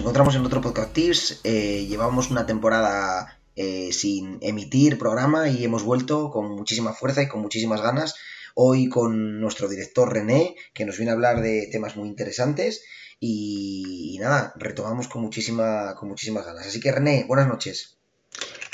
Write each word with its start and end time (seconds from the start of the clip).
encontramos 0.00 0.34
en 0.34 0.46
otro 0.46 0.62
podcast 0.62 0.92
Tips. 0.94 1.40
Eh, 1.44 1.86
llevamos 1.86 2.30
una 2.30 2.46
temporada 2.46 3.38
eh, 3.54 3.90
sin 3.92 4.38
emitir 4.40 4.98
programa 4.98 5.48
y 5.50 5.62
hemos 5.62 5.82
vuelto 5.82 6.30
con 6.30 6.50
muchísima 6.50 6.94
fuerza 6.94 7.22
y 7.22 7.28
con 7.28 7.42
muchísimas 7.42 7.82
ganas. 7.82 8.14
Hoy 8.54 8.88
con 8.88 9.40
nuestro 9.40 9.68
director 9.68 10.10
René, 10.10 10.56
que 10.72 10.86
nos 10.86 10.96
viene 10.96 11.10
a 11.10 11.14
hablar 11.14 11.42
de 11.42 11.68
temas 11.70 11.96
muy 11.96 12.08
interesantes. 12.08 12.82
Y, 13.20 14.14
y 14.14 14.18
nada, 14.18 14.54
retomamos 14.56 15.06
con, 15.06 15.20
muchísima, 15.20 15.94
con 15.94 16.08
muchísimas 16.08 16.46
ganas. 16.46 16.66
Así 16.66 16.80
que 16.80 16.92
René, 16.92 17.26
buenas 17.28 17.48
noches. 17.48 17.98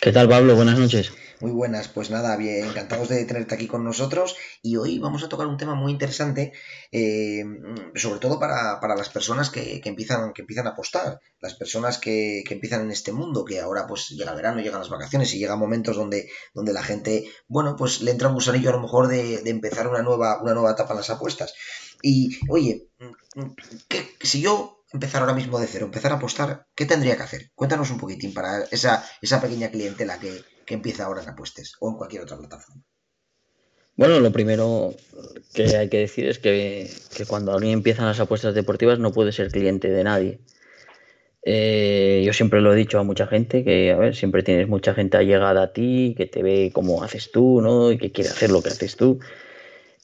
¿Qué 0.00 0.12
tal, 0.12 0.28
Pablo? 0.28 0.54
Buenas 0.54 0.78
noches. 0.78 1.12
Muy 1.40 1.50
buenas, 1.50 1.88
pues 1.88 2.08
nada, 2.08 2.34
bien, 2.36 2.64
encantados 2.64 3.10
de 3.10 3.22
tenerte 3.26 3.54
aquí 3.54 3.66
con 3.66 3.84
nosotros 3.84 4.36
y 4.62 4.76
hoy 4.76 4.98
vamos 4.98 5.22
a 5.22 5.28
tocar 5.28 5.46
un 5.46 5.58
tema 5.58 5.74
muy 5.74 5.92
interesante, 5.92 6.54
eh, 6.90 7.44
sobre 7.94 8.20
todo 8.20 8.40
para, 8.40 8.80
las 8.96 9.10
personas 9.10 9.50
que, 9.50 9.82
empiezan, 9.84 10.32
que 10.32 10.40
empiezan 10.42 10.66
a 10.66 10.70
apostar, 10.70 11.20
las 11.40 11.52
personas 11.54 11.98
que, 11.98 12.42
empiezan 12.48 12.82
en 12.82 12.90
este 12.90 13.12
mundo, 13.12 13.44
que 13.44 13.60
ahora 13.60 13.86
pues 13.86 14.08
llega 14.08 14.30
el 14.30 14.36
verano, 14.36 14.62
llegan 14.62 14.80
las 14.80 14.88
vacaciones 14.88 15.34
y 15.34 15.38
llegan 15.38 15.58
momentos 15.58 15.96
donde, 15.96 16.30
donde 16.54 16.72
la 16.72 16.82
gente, 16.82 17.26
bueno, 17.48 17.76
pues 17.76 18.00
le 18.00 18.12
entra 18.12 18.28
un 18.28 18.34
gusanillo 18.34 18.70
a 18.70 18.74
lo 18.74 18.80
mejor 18.80 19.08
de, 19.08 19.42
de 19.42 19.50
empezar 19.50 19.88
una 19.88 20.00
nueva, 20.00 20.40
una 20.40 20.54
nueva 20.54 20.70
etapa 20.70 20.94
en 20.94 20.98
las 20.98 21.10
apuestas. 21.10 21.52
Y, 22.02 22.38
oye, 22.48 22.88
¿qué, 23.88 24.08
si 24.22 24.40
yo 24.40 24.75
empezar 24.96 25.20
ahora 25.20 25.34
mismo 25.34 25.58
de 25.60 25.66
cero, 25.66 25.86
empezar 25.86 26.12
a 26.12 26.16
apostar, 26.16 26.66
¿qué 26.74 26.86
tendría 26.86 27.16
que 27.16 27.22
hacer? 27.22 27.50
Cuéntanos 27.54 27.90
un 27.90 27.98
poquitín 27.98 28.34
para 28.34 28.64
esa, 28.70 29.04
esa 29.22 29.40
pequeña 29.40 29.70
clientela 29.70 30.18
que, 30.18 30.42
que 30.66 30.74
empieza 30.74 31.04
ahora 31.04 31.22
en 31.22 31.28
Apuestes 31.28 31.76
o 31.80 31.90
en 31.90 31.96
cualquier 31.96 32.22
otra 32.22 32.36
plataforma. 32.36 32.82
Bueno, 33.96 34.20
lo 34.20 34.30
primero 34.30 34.94
que 35.54 35.76
hay 35.76 35.88
que 35.88 36.00
decir 36.00 36.26
es 36.26 36.38
que, 36.38 36.90
cuando 37.28 37.52
alguien 37.52 37.72
empieza 37.72 38.04
las 38.04 38.20
apuestas 38.20 38.54
deportivas 38.54 38.98
no 38.98 39.12
puede 39.12 39.32
ser 39.32 39.50
cliente 39.50 39.88
de 39.88 40.04
nadie. 40.04 40.40
Eh, 41.42 42.22
yo 42.26 42.32
siempre 42.34 42.60
lo 42.60 42.72
he 42.72 42.76
dicho 42.76 42.98
a 42.98 43.04
mucha 43.04 43.26
gente 43.26 43.64
que, 43.64 43.92
a 43.92 43.96
ver, 43.96 44.14
siempre 44.14 44.42
tienes 44.42 44.68
mucha 44.68 44.92
gente 44.92 45.16
allegada 45.16 45.62
a 45.62 45.72
ti, 45.72 46.14
que 46.16 46.26
te 46.26 46.42
ve 46.42 46.70
cómo 46.74 47.02
haces 47.02 47.30
tú, 47.30 47.62
¿no? 47.62 47.90
Y 47.92 47.98
que 47.98 48.12
quiere 48.12 48.30
hacer 48.30 48.50
lo 48.50 48.62
que 48.62 48.70
haces 48.70 48.96
tú. 48.96 49.18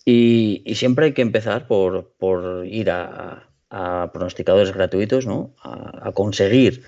Y, 0.04 0.64
siempre 0.74 1.06
hay 1.06 1.12
que 1.12 1.22
empezar 1.22 1.66
por, 1.66 2.14
por 2.18 2.66
ir 2.66 2.90
a, 2.90 3.51
a 3.72 4.10
pronosticadores 4.12 4.72
gratuitos, 4.72 5.26
¿no? 5.26 5.54
A, 5.62 6.12
conseguir 6.12 6.84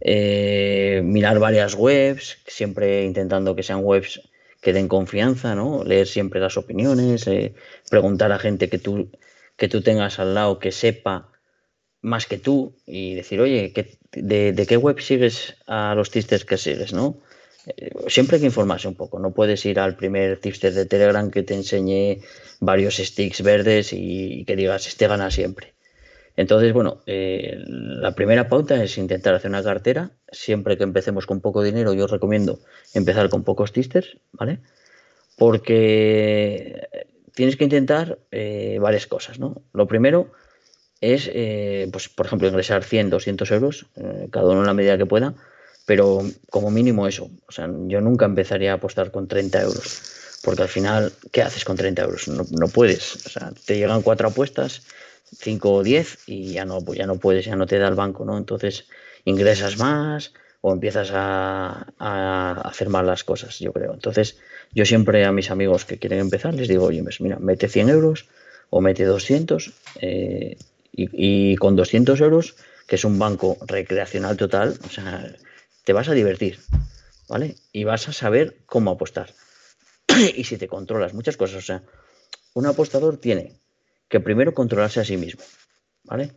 eh, 0.00 1.02
mirar 1.04 1.40
varias 1.40 1.74
webs, 1.74 2.38
siempre 2.46 3.02
intentando 3.02 3.56
que 3.56 3.64
sean 3.64 3.80
webs 3.82 4.20
que 4.62 4.72
den 4.72 4.86
confianza, 4.86 5.56
¿no? 5.56 5.82
Leer 5.84 6.06
siempre 6.06 6.40
las 6.40 6.56
opiniones, 6.56 7.26
eh, 7.26 7.54
preguntar 7.90 8.30
a 8.30 8.38
gente 8.38 8.68
que 8.68 8.78
tú, 8.78 9.10
que 9.56 9.68
tú 9.68 9.82
tengas 9.82 10.20
al 10.20 10.34
lado 10.34 10.60
que 10.60 10.70
sepa 10.70 11.32
más 12.00 12.26
que 12.26 12.38
tú 12.38 12.76
y 12.86 13.14
decir, 13.14 13.40
oye, 13.40 13.72
de, 14.12 14.66
qué 14.68 14.76
web 14.76 15.00
sigues 15.00 15.56
a 15.66 15.94
los 15.96 16.10
tipsters 16.12 16.44
que 16.44 16.58
sigues, 16.58 16.92
no? 16.92 17.18
Eh, 17.66 17.90
siempre 18.06 18.36
hay 18.36 18.42
que 18.42 18.46
informarse 18.46 18.86
un 18.86 18.94
poco, 18.94 19.18
no 19.18 19.32
puedes 19.32 19.66
ir 19.66 19.80
al 19.80 19.96
primer 19.96 20.38
tipster 20.38 20.72
de 20.72 20.86
Telegram 20.86 21.28
que 21.28 21.42
te 21.42 21.54
enseñe 21.54 22.22
varios 22.60 22.98
sticks 22.98 23.42
verdes 23.42 23.92
y 23.92 24.44
que 24.44 24.54
digas, 24.54 24.86
este 24.86 25.08
gana 25.08 25.32
siempre. 25.32 25.74
Entonces, 26.40 26.72
bueno, 26.72 27.02
eh, 27.04 27.62
la 27.66 28.14
primera 28.14 28.48
pauta 28.48 28.82
es 28.82 28.96
intentar 28.96 29.34
hacer 29.34 29.50
una 29.50 29.62
cartera. 29.62 30.12
Siempre 30.32 30.78
que 30.78 30.84
empecemos 30.84 31.26
con 31.26 31.42
poco 31.42 31.62
dinero, 31.62 31.92
yo 31.92 32.06
os 32.06 32.10
recomiendo 32.10 32.60
empezar 32.94 33.28
con 33.28 33.44
pocos 33.44 33.74
tisters, 33.74 34.16
¿vale? 34.32 34.60
Porque 35.36 36.88
tienes 37.34 37.58
que 37.58 37.64
intentar 37.64 38.20
eh, 38.30 38.78
varias 38.80 39.06
cosas, 39.06 39.38
¿no? 39.38 39.60
Lo 39.74 39.86
primero 39.86 40.32
es, 41.02 41.30
eh, 41.30 41.90
pues, 41.92 42.08
por 42.08 42.24
ejemplo, 42.24 42.48
ingresar 42.48 42.84
100, 42.84 43.10
200 43.10 43.50
euros, 43.50 43.86
cada 44.30 44.48
uno 44.48 44.60
en 44.60 44.66
la 44.66 44.74
medida 44.74 44.96
que 44.96 45.04
pueda, 45.04 45.34
pero 45.84 46.22
como 46.48 46.70
mínimo 46.70 47.06
eso. 47.06 47.28
O 47.48 47.52
sea, 47.52 47.68
yo 47.86 48.00
nunca 48.00 48.24
empezaría 48.24 48.72
a 48.72 48.76
apostar 48.76 49.10
con 49.10 49.28
30 49.28 49.60
euros, 49.60 50.40
porque 50.42 50.62
al 50.62 50.68
final, 50.68 51.12
¿qué 51.32 51.42
haces 51.42 51.66
con 51.66 51.76
30 51.76 52.02
euros? 52.02 52.28
No, 52.28 52.46
no 52.50 52.68
puedes. 52.68 53.26
O 53.26 53.28
sea, 53.28 53.52
te 53.66 53.76
llegan 53.76 54.00
cuatro 54.00 54.28
apuestas 54.28 54.84
5 55.36 55.72
o 55.72 55.82
10 55.82 56.18
y 56.26 56.52
ya 56.52 56.64
no, 56.64 56.80
ya 56.94 57.06
no 57.06 57.16
puedes, 57.16 57.44
ya 57.44 57.56
no 57.56 57.66
te 57.66 57.78
da 57.78 57.88
el 57.88 57.94
banco, 57.94 58.24
¿no? 58.24 58.36
Entonces 58.36 58.86
ingresas 59.24 59.78
más 59.78 60.32
o 60.60 60.72
empiezas 60.72 61.10
a, 61.12 61.86
hacer 62.64 62.88
mal 62.88 63.06
las 63.06 63.24
cosas, 63.24 63.58
yo 63.58 63.72
creo. 63.72 63.94
Entonces 63.94 64.36
yo 64.72 64.84
siempre 64.84 65.24
a 65.24 65.32
mis 65.32 65.50
amigos 65.50 65.84
que 65.84 65.98
quieren 65.98 66.20
empezar 66.20 66.54
les 66.54 66.68
digo, 66.68 66.86
oye, 66.86 67.02
pues 67.02 67.20
mira, 67.20 67.38
mete 67.38 67.68
100 67.68 67.88
euros 67.88 68.26
o 68.68 68.80
mete 68.80 69.04
200 69.04 69.72
eh, 70.00 70.56
y, 70.92 71.52
y, 71.52 71.56
con 71.56 71.76
200 71.76 72.20
euros, 72.20 72.56
que 72.86 72.96
es 72.96 73.04
un 73.04 73.18
banco 73.18 73.56
recreacional 73.66 74.36
total, 74.36 74.78
o 74.84 74.88
sea, 74.90 75.34
te 75.84 75.92
vas 75.92 76.08
a 76.08 76.12
divertir, 76.12 76.58
¿vale? 77.28 77.56
Y 77.72 77.84
vas 77.84 78.08
a 78.08 78.12
saber 78.12 78.58
cómo 78.66 78.90
apostar. 78.90 79.32
y 80.36 80.44
si 80.44 80.56
te 80.56 80.68
controlas 80.68 81.14
muchas 81.14 81.36
cosas, 81.36 81.58
o 81.58 81.66
sea, 81.66 81.82
un 82.54 82.66
apostador 82.66 83.16
tiene 83.16 83.60
que 84.10 84.20
primero 84.20 84.52
controlarse 84.52 85.00
a 85.00 85.04
sí 85.04 85.16
mismo. 85.16 85.42
¿Vale? 86.04 86.32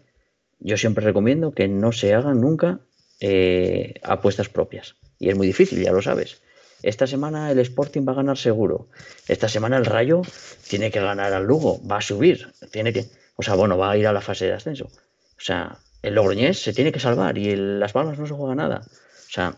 Yo 0.59 0.77
siempre 0.77 1.03
recomiendo 1.03 1.51
que 1.51 1.67
no 1.67 1.91
se 1.91 2.13
hagan 2.13 2.39
nunca 2.39 2.79
eh, 3.19 3.95
apuestas 4.03 4.47
propias. 4.47 4.95
Y 5.19 5.29
es 5.29 5.35
muy 5.35 5.47
difícil, 5.47 5.83
ya 5.83 5.91
lo 5.91 6.01
sabes. 6.01 6.41
Esta 6.83 7.07
semana 7.07 7.51
el 7.51 7.59
Sporting 7.59 8.05
va 8.07 8.13
a 8.13 8.17
ganar 8.17 8.37
seguro. 8.37 8.89
Esta 9.27 9.49
semana 9.49 9.77
el 9.77 9.85
Rayo 9.85 10.21
tiene 10.69 10.91
que 10.91 11.01
ganar 11.01 11.33
al 11.33 11.45
Lugo, 11.45 11.85
va 11.85 11.97
a 11.97 12.01
subir, 12.01 12.53
tiene 12.71 12.93
que, 12.93 13.05
o 13.35 13.41
sea, 13.41 13.55
bueno, 13.55 13.77
va 13.77 13.91
a 13.91 13.97
ir 13.97 14.05
a 14.05 14.13
la 14.13 14.21
fase 14.21 14.45
de 14.45 14.53
ascenso. 14.53 14.85
O 14.85 15.41
sea, 15.41 15.79
el 16.01 16.13
Logroñés 16.13 16.61
se 16.61 16.73
tiene 16.73 16.91
que 16.91 16.99
salvar 16.99 17.37
y 17.37 17.49
el 17.49 17.79
Las 17.79 17.93
Palmas 17.93 18.19
no 18.19 18.27
se 18.27 18.33
juega 18.33 18.55
nada. 18.55 18.81
O 18.85 19.31
sea, 19.31 19.57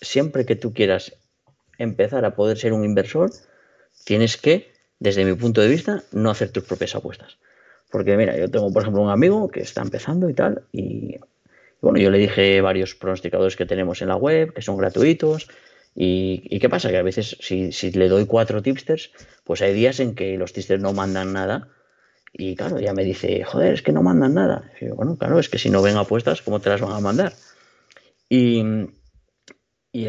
siempre 0.00 0.44
que 0.44 0.56
tú 0.56 0.74
quieras 0.74 1.12
empezar 1.78 2.24
a 2.24 2.34
poder 2.34 2.58
ser 2.58 2.72
un 2.72 2.84
inversor, 2.84 3.30
tienes 4.04 4.36
que 4.36 4.72
desde 5.00 5.24
mi 5.24 5.34
punto 5.34 5.60
de 5.62 5.68
vista, 5.68 6.04
no 6.12 6.30
hacer 6.30 6.50
tus 6.50 6.64
propias 6.64 6.94
apuestas. 6.94 7.38
Porque 7.90 8.16
mira, 8.16 8.36
yo 8.36 8.48
tengo, 8.48 8.72
por 8.72 8.82
ejemplo, 8.82 9.02
un 9.02 9.10
amigo 9.10 9.48
que 9.48 9.60
está 9.60 9.82
empezando 9.82 10.28
y 10.28 10.34
tal, 10.34 10.62
y 10.72 11.16
bueno, 11.80 11.98
yo 11.98 12.10
le 12.10 12.18
dije 12.18 12.60
varios 12.60 12.94
pronosticadores 12.94 13.56
que 13.56 13.66
tenemos 13.66 14.02
en 14.02 14.08
la 14.08 14.16
web, 14.16 14.52
que 14.52 14.62
son 14.62 14.76
gratuitos, 14.76 15.48
y, 15.96 16.58
qué 16.60 16.68
pasa, 16.68 16.90
que 16.90 16.98
a 16.98 17.02
veces 17.02 17.36
si, 17.40 17.90
le 17.92 18.08
doy 18.08 18.26
cuatro 18.26 18.62
tipsters, 18.62 19.10
pues 19.42 19.60
hay 19.62 19.74
días 19.74 19.98
en 19.98 20.14
que 20.14 20.36
los 20.36 20.52
tipsters 20.52 20.80
no 20.80 20.92
mandan 20.92 21.32
nada, 21.32 21.68
y 22.32 22.54
claro, 22.54 22.78
ya 22.78 22.92
me 22.92 23.02
dice, 23.02 23.42
joder, 23.42 23.74
es 23.74 23.82
que 23.82 23.90
no 23.90 24.02
mandan 24.02 24.34
nada. 24.34 24.70
Y 24.80 24.86
bueno, 24.86 25.16
claro, 25.18 25.40
es 25.40 25.48
que 25.48 25.58
si 25.58 25.68
no 25.68 25.82
ven 25.82 25.96
apuestas, 25.96 26.42
¿cómo 26.42 26.60
te 26.60 26.70
las 26.70 26.80
van 26.80 26.92
a 26.92 27.00
mandar? 27.00 27.32
Y, 28.28 28.62
y, 29.92 30.06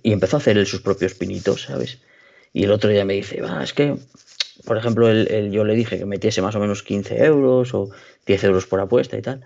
y 0.00 0.12
empezó 0.12 0.36
a 0.36 0.38
hacer 0.38 0.64
sus 0.64 0.80
propios 0.80 1.14
pinitos, 1.14 1.62
¿sabes? 1.62 1.98
Y 2.54 2.62
el 2.62 2.70
otro 2.70 2.88
día 2.88 3.04
me 3.04 3.14
dice, 3.14 3.42
va, 3.42 3.64
es 3.64 3.72
que, 3.72 3.96
por 4.64 4.78
ejemplo, 4.78 5.10
el, 5.10 5.50
yo 5.50 5.64
le 5.64 5.74
dije 5.74 5.98
que 5.98 6.06
metiese 6.06 6.40
más 6.40 6.54
o 6.54 6.60
menos 6.60 6.84
15 6.84 7.24
euros 7.24 7.74
o 7.74 7.90
10 8.26 8.44
euros 8.44 8.66
por 8.66 8.80
apuesta 8.80 9.18
y 9.18 9.22
tal. 9.22 9.44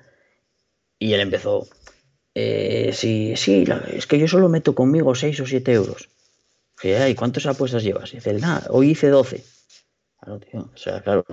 Y 0.99 1.15
él 1.15 1.21
empezó, 1.21 1.67
eh, 2.35 2.91
sí, 2.93 3.33
sí, 3.37 3.65
es 3.93 4.07
que 4.07 4.19
yo 4.19 4.29
solo 4.29 4.51
meto 4.51 4.75
conmigo 4.75 5.15
6 5.15 5.41
o 5.41 5.47
7 5.47 5.73
euros. 5.73 6.11
Dije, 6.83 7.09
¿y 7.09 7.15
cuántas 7.15 7.47
apuestas 7.47 7.83
llevas? 7.83 8.13
Y 8.13 8.17
dice, 8.17 8.35
nada, 8.35 8.67
hoy 8.69 8.91
hice 8.91 9.09
12. 9.09 9.43
Claro, 10.21 10.41
tío, 10.41 10.71
o 10.73 10.77
sea, 10.77 11.01
claro. 11.01 11.25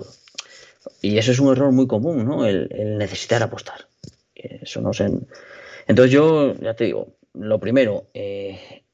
Y 1.01 1.17
eso 1.17 1.33
es 1.33 1.39
un 1.39 1.51
error 1.51 1.73
muy 1.73 1.87
común, 1.87 2.25
¿no? 2.25 2.45
El, 2.45 2.97
necesitar 2.97 3.43
apostar. 3.43 3.89
Eso 4.33 4.79
no 4.79 4.93
sé. 4.93 5.09
Entonces 5.87 6.13
yo, 6.13 6.55
ya 6.55 6.73
te 6.73 6.85
digo, 6.85 7.17
lo 7.33 7.59
primero, 7.59 8.07
eh, 8.13 8.84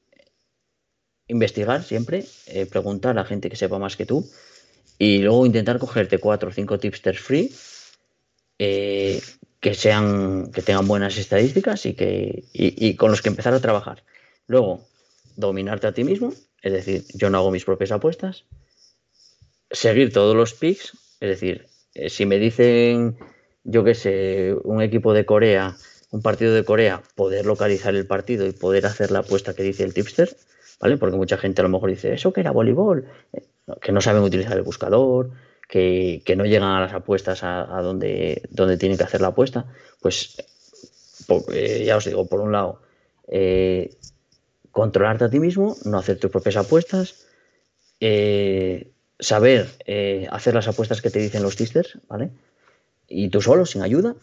investigar 1.32 1.82
siempre, 1.82 2.24
eh, 2.46 2.66
preguntar 2.66 3.18
a 3.18 3.24
gente 3.24 3.48
que 3.48 3.56
sepa 3.56 3.78
más 3.78 3.96
que 3.96 4.06
tú 4.06 4.28
y 4.98 5.18
luego 5.18 5.46
intentar 5.46 5.78
cogerte 5.78 6.18
cuatro 6.18 6.50
o 6.50 6.52
cinco 6.52 6.78
tipsters 6.78 7.18
free 7.18 7.50
eh, 8.58 9.20
que 9.58 9.74
sean 9.74 10.52
que 10.52 10.62
tengan 10.62 10.86
buenas 10.86 11.16
estadísticas 11.16 11.86
y 11.86 11.94
que 11.94 12.44
y, 12.52 12.94
con 12.96 13.10
los 13.10 13.22
que 13.22 13.30
empezar 13.30 13.54
a 13.54 13.60
trabajar. 13.60 14.04
Luego 14.46 14.86
dominarte 15.36 15.86
a 15.86 15.94
ti 15.94 16.04
mismo, 16.04 16.34
es 16.60 16.72
decir, 16.72 17.04
yo 17.14 17.30
no 17.30 17.38
hago 17.38 17.50
mis 17.50 17.64
propias 17.64 17.92
apuestas. 17.92 18.44
Seguir 19.70 20.12
todos 20.12 20.36
los 20.36 20.52
picks, 20.52 20.92
es 21.20 21.28
decir, 21.28 21.66
eh, 21.94 22.10
si 22.10 22.26
me 22.26 22.38
dicen, 22.38 23.16
yo 23.64 23.84
qué 23.84 23.94
sé, 23.94 24.54
un 24.64 24.82
equipo 24.82 25.14
de 25.14 25.24
Corea, 25.24 25.76
un 26.10 26.20
partido 26.20 26.52
de 26.54 26.64
Corea, 26.64 27.02
poder 27.14 27.46
localizar 27.46 27.94
el 27.94 28.06
partido 28.06 28.46
y 28.46 28.52
poder 28.52 28.84
hacer 28.84 29.10
la 29.10 29.20
apuesta 29.20 29.54
que 29.54 29.62
dice 29.62 29.84
el 29.84 29.94
tipster, 29.94 30.36
Porque 30.98 31.16
mucha 31.16 31.38
gente 31.38 31.60
a 31.60 31.64
lo 31.64 31.68
mejor 31.68 31.90
dice, 31.90 32.12
¿eso 32.12 32.32
que 32.32 32.40
era 32.40 32.50
voleibol? 32.50 33.06
Eh, 33.32 33.44
que 33.80 33.92
no 33.92 34.00
saben 34.00 34.22
utilizar 34.22 34.56
el 34.56 34.62
buscador, 34.62 35.30
que, 35.68 36.22
no 36.36 36.44
llegan 36.44 36.70
a 36.70 36.80
las 36.80 36.92
apuestas 36.92 37.44
a, 37.44 37.80
donde, 37.82 38.42
donde 38.50 38.76
tienen 38.76 38.98
que 38.98 39.04
hacer 39.04 39.20
la 39.20 39.28
apuesta. 39.28 39.66
Pues 40.00 40.36
eh, 41.52 41.84
ya 41.86 41.96
os 41.96 42.04
digo, 42.04 42.26
por 42.26 42.40
un 42.40 42.52
lado, 42.52 42.80
eh, 43.28 43.94
controlarte 44.72 45.24
a 45.24 45.30
ti 45.30 45.38
mismo, 45.38 45.76
no 45.84 45.98
hacer 45.98 46.18
tus 46.18 46.30
propias 46.30 46.56
apuestas, 46.56 47.26
saber 49.20 49.68
hacer 50.30 50.54
las 50.54 50.66
apuestas 50.66 51.00
que 51.00 51.10
te 51.10 51.20
dicen 51.20 51.44
los 51.44 51.54
tisters, 51.54 51.98
¿vale? 52.08 52.30
Y 53.06 53.28
tú 53.28 53.40
solo, 53.40 53.64
sin 53.64 53.82
ayuda. 53.82 54.16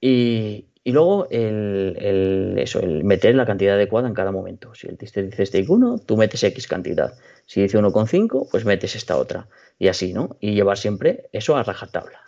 Y, 0.00 0.64
luego 0.92 1.26
el, 1.30 2.54
eso, 2.58 2.78
el 2.80 3.02
meter 3.02 3.34
la 3.34 3.44
cantidad 3.44 3.74
adecuada 3.74 4.06
en 4.06 4.14
cada 4.14 4.30
momento. 4.30 4.74
Si 4.74 4.86
el 4.86 4.96
Tister 4.96 5.24
dice 5.24 5.44
stake 5.46 5.68
1, 5.68 5.98
tú 6.06 6.16
metes 6.16 6.44
X 6.44 6.66
cantidad. 6.68 7.14
Si 7.46 7.60
dice 7.60 7.78
1,5, 7.78 8.48
pues 8.50 8.64
metes 8.64 8.94
esta 8.94 9.16
otra. 9.16 9.48
Y 9.78 9.88
así, 9.88 10.12
¿no? 10.12 10.36
Y 10.40 10.54
llevar 10.54 10.78
siempre 10.78 11.28
eso 11.32 11.56
a 11.56 11.62
rajatabla. 11.62 12.20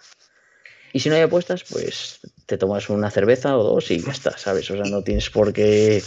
Y 0.92 1.00
si 1.00 1.08
no 1.08 1.14
hay 1.14 1.22
apuestas, 1.22 1.64
pues 1.70 2.20
te 2.46 2.58
tomas 2.58 2.90
una 2.90 3.10
cerveza 3.10 3.56
o 3.56 3.62
dos 3.62 3.90
y 3.90 4.00
ya 4.00 4.10
está, 4.10 4.36
¿sabes? 4.36 4.70
O 4.70 4.74
sea, 4.74 4.84
no 4.84 5.02
tienes 5.02 5.30
por 5.30 5.52
qué 5.52 6.02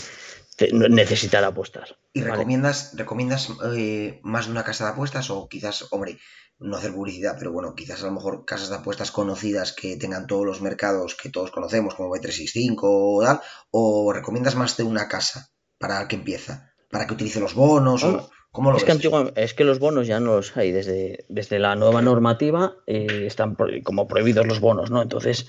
necesitar 0.71 1.43
apostar. 1.43 1.97
¿Y 2.13 2.21
recomiendas, 2.21 2.93
recomiendas 2.95 3.49
eh, 3.75 4.19
más 4.23 4.45
de 4.45 4.51
una 4.51 4.63
casa 4.63 4.85
de 4.85 4.91
apuestas 4.91 5.29
o 5.29 5.47
quizás, 5.47 5.87
hombre, 5.91 6.17
no 6.59 6.77
hacer 6.77 6.93
publicidad, 6.93 7.35
pero 7.39 7.51
bueno, 7.51 7.73
quizás 7.75 8.03
a 8.03 8.05
lo 8.05 8.11
mejor 8.11 8.45
casas 8.45 8.69
de 8.69 8.75
apuestas 8.75 9.11
conocidas 9.11 9.73
que 9.73 9.97
tengan 9.97 10.27
todos 10.27 10.45
los 10.45 10.61
mercados 10.61 11.15
que 11.15 11.29
todos 11.29 11.51
conocemos, 11.51 11.95
como 11.95 12.13
B365 12.13 12.79
o 12.81 13.23
tal, 13.23 13.41
o 13.71 14.13
recomiendas 14.13 14.55
más 14.55 14.77
de 14.77 14.83
una 14.83 15.07
casa 15.07 15.49
para 15.79 16.01
el 16.01 16.07
que 16.07 16.17
empieza, 16.17 16.71
para 16.89 17.07
que 17.07 17.13
utilice 17.13 17.39
los 17.39 17.55
bonos 17.55 18.03
o 18.03 18.29
es, 18.75 18.83
que 18.83 19.31
es 19.37 19.53
que 19.53 19.63
los 19.63 19.79
bonos 19.79 20.07
ya 20.07 20.19
no 20.19 20.35
los 20.35 20.57
hay. 20.57 20.71
Desde, 20.73 21.23
desde 21.29 21.57
la 21.57 21.75
nueva 21.75 22.01
normativa 22.01 22.75
eh, 22.85 23.23
están 23.25 23.55
como 23.83 24.07
prohibidos 24.09 24.45
los 24.45 24.59
bonos, 24.59 24.91
¿no? 24.91 25.01
Entonces, 25.01 25.47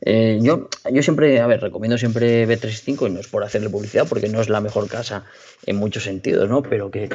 eh, 0.00 0.38
yo, 0.40 0.68
yo 0.92 1.02
siempre, 1.02 1.40
a 1.40 1.46
ver, 1.46 1.60
recomiendo 1.60 1.98
siempre 1.98 2.46
B365 2.46 3.08
y 3.08 3.12
no 3.12 3.20
es 3.20 3.28
por 3.28 3.44
hacerle 3.44 3.68
publicidad 3.68 4.06
porque 4.08 4.28
no 4.28 4.40
es 4.40 4.48
la 4.48 4.60
mejor 4.60 4.88
casa 4.88 5.24
en 5.66 5.76
muchos 5.76 6.04
sentidos, 6.04 6.48
¿no? 6.48 6.62
Pero 6.62 6.90
que, 6.90 7.08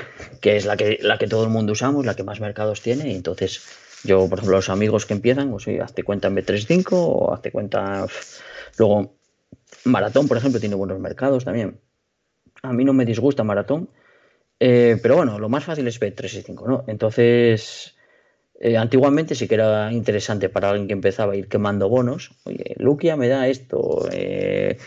es 0.44 0.66
la 0.66 0.78
que, 0.78 1.00
la 1.02 1.18
que 1.18 1.28
todo 1.28 1.44
el 1.44 1.50
mundo 1.50 1.74
usamos, 1.74 2.06
la 2.06 2.16
que 2.16 2.24
más 2.24 2.40
mercados 2.40 2.82
tiene. 2.82 3.16
Entonces, 3.16 3.64
yo, 4.04 4.28
por 4.28 4.40
ejemplo, 4.40 4.58
los 4.58 4.70
amigos 4.70 5.06
que 5.06 5.14
empiezan, 5.14 5.50
pues 5.52 5.64
sí, 5.64 5.80
hazte 5.80 6.04
cuenta 6.04 6.28
en 6.28 6.36
B365 6.36 6.88
o 6.92 7.34
hazte 7.34 7.52
cuenta. 7.52 8.06
Luego, 8.78 9.16
Maratón, 9.86 10.28
por 10.28 10.38
ejemplo, 10.38 10.60
tiene 10.60 10.76
buenos 10.76 11.00
mercados 11.00 11.46
también. 11.46 11.80
A 12.62 12.74
mí 12.74 12.84
no 12.84 12.94
me 12.94 13.06
disgusta 13.06 13.44
Maratón 13.44 13.90
eh, 14.66 14.98
pero 15.02 15.18
bueno, 15.18 15.40
lo 15.40 15.50
más 15.50 15.66
fácil 15.66 15.88
es 15.88 16.00
B365, 16.00 16.66
¿no? 16.66 16.84
Entonces, 16.88 17.96
eh, 18.66 18.78
antiguamente 18.78 19.36
sí 19.36 19.46
que 19.46 19.56
era 19.56 19.92
interesante 19.92 20.48
para 20.48 20.70
alguien 20.70 20.88
que 20.88 20.94
empezaba 20.94 21.34
a 21.34 21.36
ir 21.36 21.50
quemando 21.50 21.90
bonos. 21.90 22.32
Oye, 22.46 22.76
Lukia 22.78 23.18
me 23.18 23.28
da 23.28 23.50
esto, 23.50 24.08
eh, 24.10 24.78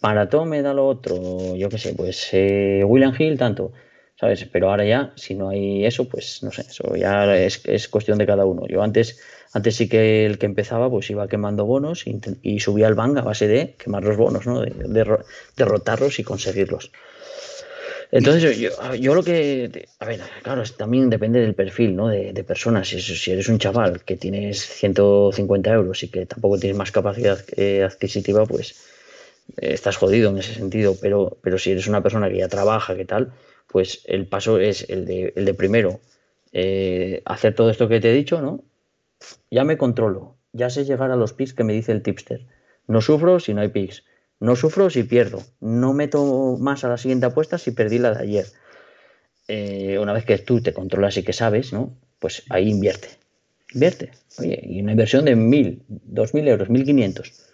Maratón 0.00 0.48
me 0.48 0.62
da 0.62 0.72
lo 0.72 0.86
otro, 0.86 1.56
yo 1.56 1.68
qué 1.68 1.76
sé, 1.76 1.92
pues 1.94 2.28
eh, 2.30 2.84
William 2.86 3.12
Hill 3.18 3.36
tanto, 3.36 3.72
¿sabes? 4.14 4.44
Pero 4.52 4.70
ahora 4.70 4.84
ya, 4.84 5.12
si 5.16 5.34
no 5.34 5.48
hay 5.48 5.84
eso, 5.84 6.08
pues 6.08 6.44
no 6.44 6.52
sé, 6.52 6.62
eso 6.62 6.94
ya 6.94 7.36
es, 7.36 7.88
cuestión 7.88 8.16
de 8.18 8.26
cada 8.26 8.44
uno. 8.44 8.68
Yo 8.68 8.80
antes, 8.80 9.18
antes 9.52 9.74
sí 9.74 9.88
que 9.88 10.24
el 10.24 10.38
que 10.38 10.46
empezaba, 10.46 10.88
pues 10.88 11.10
iba 11.10 11.26
quemando 11.26 11.66
bonos 11.66 12.04
y, 12.06 12.60
subía 12.60 12.86
al 12.86 12.94
bang 12.94 13.18
a 13.18 13.22
base 13.22 13.48
de 13.48 13.74
quemar 13.76 14.04
los 14.04 14.16
bonos, 14.16 14.46
¿no? 14.46 14.60
de 14.60 14.70
derrotarlos 15.56 16.20
y 16.20 16.22
conseguirlos. 16.22 16.92
Entonces, 18.10 18.58
yo, 18.58 19.14
lo 19.14 19.22
que. 19.22 19.88
A 19.98 20.04
ver, 20.04 20.20
claro, 20.42 20.62
también 20.76 21.10
depende 21.10 21.40
del 21.40 21.54
perfil, 21.54 21.96
¿no? 21.96 22.08
De, 22.08 22.44
personas. 22.44 22.88
Si, 22.88 23.00
si, 23.00 23.30
eres 23.30 23.48
un 23.48 23.58
chaval 23.58 24.04
que 24.04 24.16
tienes 24.16 24.60
150 24.60 25.72
euros 25.72 26.02
y 26.02 26.08
que 26.08 26.26
tampoco 26.26 26.58
tienes 26.58 26.76
más 26.76 26.92
capacidad 26.92 27.38
eh, 27.56 27.82
adquisitiva, 27.82 28.46
pues 28.46 28.76
eh, 29.56 29.72
estás 29.72 29.96
jodido 29.96 30.30
en 30.30 30.38
ese 30.38 30.54
sentido. 30.54 30.96
Pero, 31.00 31.38
pero 31.42 31.58
si 31.58 31.72
eres 31.72 31.88
una 31.88 32.02
persona 32.02 32.28
que 32.28 32.38
ya 32.38 32.48
trabaja, 32.48 32.96
que 32.96 33.04
tal, 33.04 33.32
pues 33.66 34.02
el 34.06 34.26
paso 34.26 34.58
es 34.58 34.88
el 34.88 35.04
de, 35.04 35.32
el 35.36 35.44
de 35.44 35.54
primero 35.54 36.00
eh, 36.52 37.22
hacer 37.24 37.54
todo 37.54 37.70
esto 37.70 37.88
que 37.88 38.00
te 38.00 38.10
he 38.10 38.14
dicho, 38.14 38.40
¿no? 38.40 38.62
Ya 39.50 39.64
me 39.64 39.78
controlo, 39.78 40.36
ya 40.52 40.70
sé 40.70 40.84
llegar 40.84 41.10
a 41.10 41.16
los 41.16 41.32
pics 41.32 41.54
que 41.54 41.64
me 41.64 41.72
dice 41.72 41.92
el 41.92 42.02
tipster. 42.02 42.46
No 42.86 43.00
sufro 43.00 43.40
si 43.40 43.52
no 43.52 43.62
hay 43.62 43.68
pics 43.68 44.04
no 44.40 44.56
sufro 44.56 44.90
si 44.90 45.04
pierdo. 45.04 45.42
No 45.60 45.92
meto 45.92 46.56
más 46.58 46.84
a 46.84 46.88
la 46.88 46.98
siguiente 46.98 47.26
apuesta 47.26 47.58
si 47.58 47.70
perdí 47.70 47.98
la 47.98 48.14
de 48.14 48.22
ayer. 48.22 48.46
Eh, 49.48 49.98
una 50.00 50.12
vez 50.12 50.24
que 50.24 50.38
tú 50.38 50.60
te 50.60 50.72
controlas 50.72 51.16
y 51.16 51.22
que 51.22 51.32
sabes, 51.32 51.72
¿no? 51.72 51.94
Pues 52.18 52.42
ahí 52.48 52.68
invierte. 52.68 53.08
Invierte. 53.72 54.10
Oye, 54.38 54.60
y 54.62 54.80
una 54.80 54.92
inversión 54.92 55.24
de 55.24 55.36
1.000, 55.36 55.82
2.000 55.88 56.48
euros, 56.48 56.68
1.500 56.68 57.45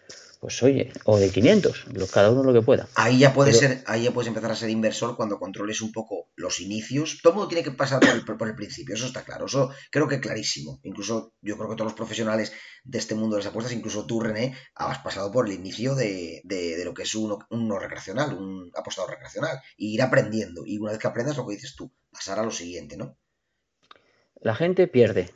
pues 0.42 0.60
oye, 0.64 0.90
o 1.04 1.18
de 1.18 1.30
500, 1.30 1.86
cada 2.12 2.30
uno 2.30 2.42
lo 2.42 2.52
que 2.52 2.62
pueda. 2.62 2.88
Ahí 2.96 3.20
ya 3.20 3.32
puede 3.32 3.52
ser, 3.52 3.84
ahí 3.86 4.02
ya 4.02 4.10
puedes 4.10 4.26
empezar 4.26 4.50
a 4.50 4.56
ser 4.56 4.70
inversor 4.70 5.14
cuando 5.14 5.38
controles 5.38 5.80
un 5.80 5.92
poco 5.92 6.30
los 6.34 6.58
inicios. 6.58 7.20
Todo 7.22 7.34
mundo 7.34 7.46
tiene 7.46 7.62
que 7.62 7.70
pasar 7.70 8.00
por 8.26 8.48
el, 8.48 8.56
principio, 8.56 8.96
eso 8.96 9.06
está 9.06 9.22
claro, 9.22 9.46
eso 9.46 9.70
creo 9.92 10.08
que 10.08 10.18
clarísimo. 10.18 10.80
Incluso 10.82 11.34
yo 11.42 11.56
creo 11.56 11.70
que 11.70 11.76
todos 11.76 11.92
los 11.92 11.96
profesionales 11.96 12.52
de 12.82 12.98
este 12.98 13.14
mundo 13.14 13.36
de 13.36 13.44
las 13.44 13.50
apuestas, 13.50 13.72
incluso 13.72 14.04
tú, 14.04 14.18
René, 14.18 14.56
has 14.74 14.98
pasado 14.98 15.30
por 15.30 15.46
el 15.46 15.52
inicio 15.52 15.94
de, 15.94 16.42
lo 16.84 16.92
que 16.92 17.04
es 17.04 17.14
un, 17.14 17.38
no 17.48 17.78
recreacional, 17.78 18.36
un 18.36 18.68
apostado 18.74 19.06
recreacional, 19.06 19.60
y 19.76 19.94
ir 19.94 20.02
aprendiendo. 20.02 20.64
Y 20.66 20.78
una 20.78 20.90
vez 20.90 20.98
que 20.98 21.06
aprendas 21.06 21.36
lo 21.36 21.46
que 21.46 21.54
dices 21.54 21.76
tú, 21.76 21.92
pasar 22.10 22.40
a 22.40 22.42
lo 22.42 22.50
siguiente, 22.50 22.96
¿no? 22.96 23.16
La 24.40 24.56
gente 24.56 24.88
pierde. 24.88 25.30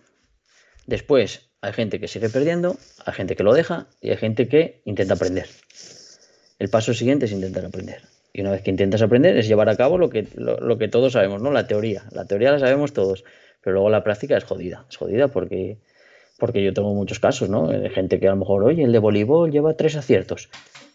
Después, 0.85 1.49
hay 1.67 1.73
gente 1.73 1.99
que 1.99 2.07
sigue 2.07 2.29
perdiendo, 2.29 2.77
hay 3.05 3.13
gente 3.13 3.35
que 3.35 3.43
lo 3.43 3.53
deja 3.53 3.89
y 4.01 4.11
hay 4.11 4.17
gente 4.17 4.49
que 4.49 4.81
intenta 4.85 5.15
aprender. 5.15 5.47
El 6.61 6.71
paso 6.71 6.95
siguiente 6.95 7.27
es 7.27 7.33
intentar 7.33 7.65
aprender. 7.65 8.03
Y 8.33 8.43
una 8.43 8.53
vez 8.53 8.63
que 8.63 8.71
intentas 8.71 9.03
aprender 9.03 9.37
es 9.37 9.49
llevar 9.49 9.69
a 9.69 9.77
cabo 9.77 9.99
lo 9.99 10.09
que, 10.09 10.29
lo, 10.37 10.79
que 10.79 10.87
todos 10.87 11.15
sabemos, 11.15 11.43
¿no? 11.43 11.51
La 11.51 11.67
teoría. 11.67 12.05
La 12.13 12.25
teoría 12.25 12.53
la 12.53 12.61
sabemos 12.61 12.93
todos, 12.93 13.25
pero 13.63 13.75
luego 13.75 13.91
la 13.91 14.05
práctica 14.05 14.37
es 14.37 14.45
jodida. 14.45 14.87
Es 14.89 14.97
jodida 14.97 15.29
porque, 15.29 15.79
porque 16.39 16.63
yo 16.63 16.73
tengo 16.73 16.95
muchos 16.95 17.19
casos, 17.19 17.49
¿no? 17.49 17.67
De 17.67 17.91
gente 17.91 18.21
que 18.21 18.29
a 18.29 18.31
lo 18.31 18.37
mejor, 18.37 18.63
oye, 18.63 18.85
el 18.85 18.93
de 18.93 18.99
voleibol 19.01 19.51
lleva 19.51 19.75
tres 19.75 19.97
aciertos. 19.97 20.51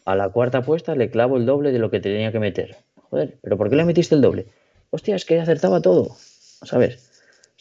A 0.06 0.15
la 0.15 0.29
cuarta 0.29 0.59
apuesta 0.59 0.95
le 0.95 1.09
clavo 1.09 1.35
el 1.35 1.45
doble 1.45 1.74
de 1.74 1.79
lo 1.79 1.91
que 1.91 2.00
tenía 2.00 2.31
que 2.31 2.39
meter. 2.39 2.77
¿pero 3.09 3.57
por 3.57 3.69
qué 3.69 3.75
le 3.75 3.83
metiste 3.83 4.15
el 4.15 4.21
doble? 4.21 4.45
Hostia, 4.89 5.15
es 5.15 5.25
que 5.25 5.38
acertaba 5.38 5.81
todo, 5.81 6.15
¿sabes? 6.63 7.10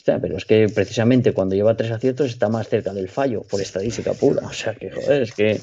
Pero 0.04 0.36
es 0.36 0.44
que 0.44 0.68
precisamente 0.68 1.32
cuando 1.32 1.54
lleva 1.54 1.76
tres 1.76 1.90
aciertos 1.90 2.30
está 2.30 2.48
más 2.48 2.68
cerca 2.68 2.92
del 2.92 3.08
fallo, 3.08 3.42
por 3.42 3.60
estadística 3.60 4.14
pura. 4.14 4.46
O 4.46 4.52
sea 4.52 4.74
que, 4.74 4.90
joder, 4.90 5.22
es 5.22 5.32
que. 5.32 5.60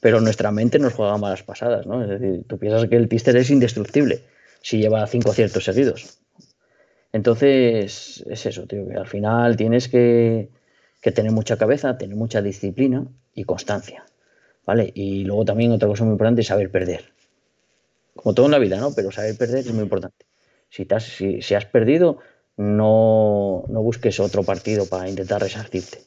Pero 0.00 0.20
nuestra 0.20 0.50
mente 0.50 0.78
nos 0.78 0.94
juega 0.94 1.16
malas 1.16 1.42
pasadas, 1.42 1.86
¿no? 1.86 2.02
Es 2.02 2.08
decir, 2.08 2.44
tú 2.46 2.58
piensas 2.58 2.88
que 2.88 2.96
el 2.96 3.08
Tister 3.08 3.36
es 3.36 3.50
indestructible 3.50 4.20
si 4.60 4.78
lleva 4.78 5.06
cinco 5.06 5.30
aciertos 5.30 5.64
seguidos. 5.64 6.18
Entonces, 7.12 8.24
es 8.28 8.46
eso, 8.46 8.66
tío, 8.66 8.88
que 8.88 8.96
al 8.96 9.06
final 9.06 9.56
tienes 9.56 9.88
que, 9.88 10.50
que 11.00 11.12
tener 11.12 11.30
mucha 11.30 11.56
cabeza, 11.56 11.96
tener 11.96 12.16
mucha 12.16 12.42
disciplina 12.42 13.06
y 13.32 13.44
constancia. 13.44 14.04
¿Vale? 14.66 14.90
Y 14.94 15.24
luego 15.24 15.44
también 15.44 15.70
otra 15.70 15.86
cosa 15.86 16.02
muy 16.02 16.12
importante 16.12 16.40
es 16.40 16.48
saber 16.48 16.70
perder. 16.70 17.04
Como 18.16 18.34
todo 18.34 18.46
en 18.46 18.52
la 18.52 18.58
vida, 18.58 18.78
¿no? 18.78 18.92
Pero 18.94 19.12
saber 19.12 19.36
perder 19.36 19.60
es 19.60 19.72
muy 19.72 19.84
importante. 19.84 20.26
Si, 20.68 20.86
si, 20.98 21.42
si 21.42 21.54
has 21.54 21.66
perdido, 21.66 22.18
no, 22.56 23.64
busques 23.68 24.18
otro 24.20 24.42
partido 24.42 24.86
para 24.86 25.08
intentar 25.08 25.42
resarcirte. 25.42 26.04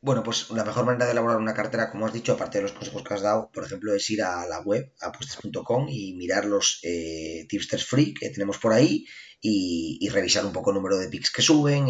Bueno, 0.00 0.22
pues 0.22 0.50
la 0.50 0.64
mejor 0.64 0.84
manera 0.84 1.06
de 1.06 1.12
elaborar 1.12 1.38
una 1.38 1.54
cartera, 1.54 1.90
como 1.90 2.06
has 2.06 2.12
dicho, 2.12 2.34
aparte 2.34 2.58
de 2.58 2.62
los 2.62 2.72
consejos 2.72 3.02
que 3.02 3.14
has 3.14 3.22
dado, 3.22 3.50
por 3.52 3.64
ejemplo, 3.64 3.94
es 3.94 4.08
ir 4.10 4.22
a 4.22 4.46
la 4.46 4.60
web, 4.60 4.92
apuestas.com 5.00 5.88
y 5.88 6.14
mirar 6.14 6.44
los 6.44 6.80
eh, 6.84 7.46
tipsters 7.48 7.86
free 7.86 8.14
que 8.14 8.30
tenemos 8.30 8.58
por 8.58 8.72
ahí 8.72 9.06
y, 9.40 10.08
revisar 10.10 10.44
un 10.44 10.52
poco 10.52 10.70
el 10.70 10.76
número 10.76 10.96
de 10.98 11.08
picks 11.08 11.30
que 11.30 11.42
suben, 11.42 11.88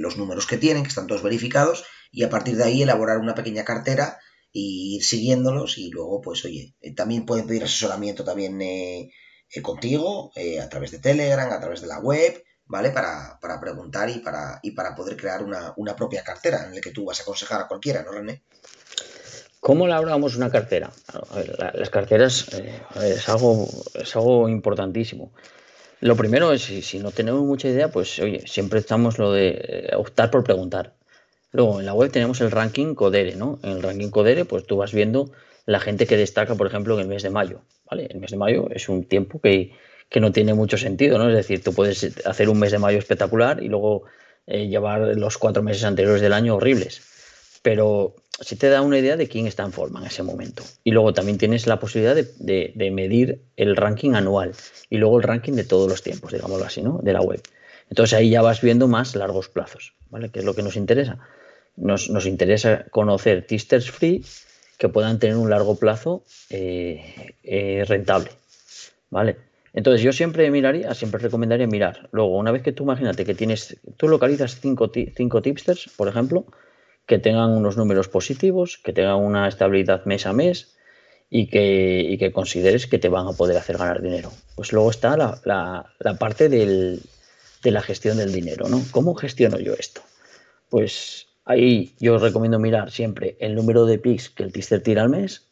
los 0.00 0.16
números 0.16 0.46
que 0.46 0.58
tienen, 0.58 0.82
que 0.82 0.88
están 0.88 1.06
todos 1.06 1.22
verificados, 1.22 1.84
y 2.10 2.22
a 2.22 2.30
partir 2.30 2.56
de 2.56 2.64
ahí 2.64 2.82
elaborar 2.82 3.18
una 3.18 3.34
pequeña 3.34 3.64
cartera 3.64 4.18
y 4.52 4.96
ir 4.96 5.04
siguiéndolos 5.04 5.78
y 5.78 5.90
luego, 5.90 6.20
pues 6.20 6.44
oye, 6.44 6.74
eh, 6.80 6.94
también 6.94 7.24
pueden 7.24 7.46
pedir 7.46 7.64
asesoramiento 7.64 8.24
también 8.24 8.60
eh, 8.60 9.10
contigo 9.62 10.32
a 10.60 10.68
través 10.68 10.90
de 10.90 10.98
Telegram, 10.98 11.50
a 11.52 11.60
través 11.60 11.80
de 11.80 11.86
la 11.86 12.00
web 12.00 12.42
¿vale? 12.66 12.90
Para, 12.90 13.38
preguntar 13.60 14.08
y 14.10 14.18
para, 14.18 14.60
y 14.62 14.72
para 14.72 14.94
poder 14.94 15.16
crear 15.16 15.42
una, 15.42 15.96
propia 15.96 16.22
cartera 16.22 16.64
en 16.66 16.74
la 16.74 16.80
que 16.80 16.90
tú 16.90 17.04
vas 17.04 17.20
a 17.20 17.22
aconsejar 17.22 17.60
a 17.60 17.68
cualquiera, 17.68 18.02
¿no, 18.02 18.12
René? 18.12 18.42
¿Cómo 19.60 19.86
elaboramos 19.86 20.36
una 20.36 20.50
cartera? 20.50 20.90
las 21.74 21.88
carteras 21.88 22.48
eh, 22.52 22.82
es, 23.02 23.28
algo, 23.28 23.66
es 23.94 24.14
algo 24.14 24.48
importantísimo. 24.48 25.32
Lo 26.00 26.16
primero 26.16 26.52
es, 26.52 26.64
si, 26.64 26.82
si, 26.82 26.98
no 26.98 27.12
tenemos 27.12 27.40
mucha 27.42 27.68
idea, 27.68 27.90
pues 27.90 28.18
oye, 28.18 28.46
siempre 28.46 28.78
estamos 28.78 29.18
lo 29.18 29.32
de 29.32 29.48
eh, 29.50 29.96
optar 29.96 30.30
por 30.30 30.44
preguntar. 30.44 30.92
Luego, 31.50 31.80
en 31.80 31.86
la 31.86 31.94
web 31.94 32.10
tenemos 32.10 32.40
el 32.42 32.50
ranking 32.50 32.94
Codere, 32.94 33.36
¿no? 33.36 33.58
En 33.62 33.70
el 33.70 33.82
ranking 33.82 34.10
Codere, 34.10 34.44
pues 34.44 34.66
tú 34.66 34.76
vas 34.76 34.92
viendo 34.92 35.30
la 35.64 35.80
gente 35.80 36.06
que 36.06 36.16
destaca, 36.16 36.56
por 36.56 36.66
ejemplo, 36.66 36.94
en 36.94 37.00
el 37.00 37.08
mes 37.08 37.22
de 37.22 37.30
mayo, 37.30 37.62
¿vale? 37.88 38.06
El 38.10 38.18
mes 38.20 38.32
de 38.32 38.36
mayo 38.36 38.68
es 38.70 38.88
un 38.88 39.04
tiempo 39.04 39.40
que, 39.40 39.72
que 40.08 40.20
no 40.20 40.32
tiene 40.32 40.54
mucho 40.54 40.78
sentido, 40.78 41.18
¿no? 41.18 41.28
Es 41.28 41.36
decir, 41.36 41.62
tú 41.62 41.72
puedes 41.72 42.16
hacer 42.24 42.48
un 42.48 42.58
mes 42.58 42.72
de 42.72 42.78
mayo 42.78 42.98
espectacular 42.98 43.62
y 43.62 43.68
luego 43.68 44.04
eh, 44.46 44.68
llevar 44.68 45.00
los 45.16 45.38
cuatro 45.38 45.62
meses 45.62 45.84
anteriores 45.84 46.20
del 46.20 46.32
año 46.32 46.56
horribles. 46.56 47.02
Pero 47.62 48.14
sí 48.40 48.56
te 48.56 48.68
da 48.68 48.82
una 48.82 48.98
idea 48.98 49.16
de 49.16 49.28
quién 49.28 49.46
está 49.46 49.62
en 49.62 49.72
forma 49.72 50.00
en 50.00 50.06
ese 50.06 50.22
momento. 50.22 50.62
Y 50.82 50.90
luego 50.90 51.12
también 51.12 51.38
tienes 51.38 51.66
la 51.66 51.78
posibilidad 51.78 52.14
de, 52.14 52.90
medir 52.92 53.40
el 53.56 53.76
ranking 53.76 54.12
anual 54.12 54.52
y 54.90 54.98
luego 54.98 55.18
el 55.18 55.22
ranking 55.22 55.54
de 55.54 55.64
todos 55.64 55.88
los 55.88 56.02
tiempos, 56.02 56.32
digámoslo 56.32 56.66
así, 56.66 56.82
¿no? 56.82 57.00
De 57.02 57.12
la 57.12 57.20
web. 57.20 57.40
Entonces 57.88 58.18
ahí 58.18 58.30
ya 58.30 58.42
vas 58.42 58.60
viendo 58.60 58.88
más 58.88 59.14
largos 59.14 59.48
plazos, 59.48 59.94
¿vale? 60.10 60.30
Que 60.30 60.40
es 60.40 60.44
lo 60.44 60.54
que 60.54 60.62
nos 60.62 60.76
interesa. 60.76 61.18
Nos, 61.76 62.08
interesa 62.26 62.84
conocer 62.90 63.46
tisters 63.46 63.90
free 63.90 64.24
que 64.78 64.88
puedan 64.88 65.18
tener 65.18 65.36
un 65.36 65.50
largo 65.50 65.76
plazo 65.76 66.22
eh, 66.50 67.34
eh, 67.42 67.84
rentable. 67.86 68.30
¿Vale? 69.10 69.36
Entonces 69.74 70.02
yo 70.02 70.12
siempre 70.12 70.50
miraría, 70.52 70.94
siempre 70.94 71.20
recomendaría 71.20 71.66
mirar. 71.66 72.08
Luego, 72.12 72.38
una 72.38 72.52
vez 72.52 72.62
que 72.62 72.72
tú 72.72 72.84
imagínate 72.84 73.24
que 73.24 73.34
tienes, 73.34 73.76
tú 73.96 74.08
localizas 74.08 74.60
cinco, 74.60 74.90
cinco 75.16 75.42
tipsters, 75.42 75.90
por 75.96 76.06
ejemplo, 76.06 76.46
que 77.06 77.18
tengan 77.18 77.50
unos 77.50 77.76
números 77.76 78.08
positivos, 78.08 78.78
que 78.82 78.92
tengan 78.92 79.16
una 79.16 79.48
estabilidad 79.48 80.04
mes 80.04 80.26
a 80.26 80.32
mes 80.32 80.76
y 81.28 81.48
que, 81.48 82.16
que 82.20 82.30
consideres 82.30 82.86
que 82.86 83.00
te 83.00 83.08
van 83.08 83.26
a 83.26 83.32
poder 83.32 83.56
hacer 83.56 83.76
ganar 83.76 84.00
dinero. 84.00 84.32
Pues 84.54 84.72
luego 84.72 84.90
está 84.90 85.16
la, 85.16 86.16
parte 86.18 86.48
de 86.48 87.00
la 87.64 87.82
gestión 87.82 88.16
del 88.16 88.32
dinero, 88.32 88.68
¿no? 88.68 88.80
¿Cómo 88.92 89.16
gestiono 89.16 89.58
yo 89.58 89.74
esto? 89.74 90.02
Pues 90.70 91.26
ahí 91.44 91.94
yo 91.98 92.18
recomiendo 92.18 92.60
mirar 92.60 92.92
siempre 92.92 93.36
el 93.40 93.56
número 93.56 93.86
de 93.86 93.98
picks 93.98 94.30
que 94.30 94.44
el 94.44 94.52
tipster 94.52 94.82
tira 94.82 95.02
al 95.02 95.08
mes, 95.08 95.48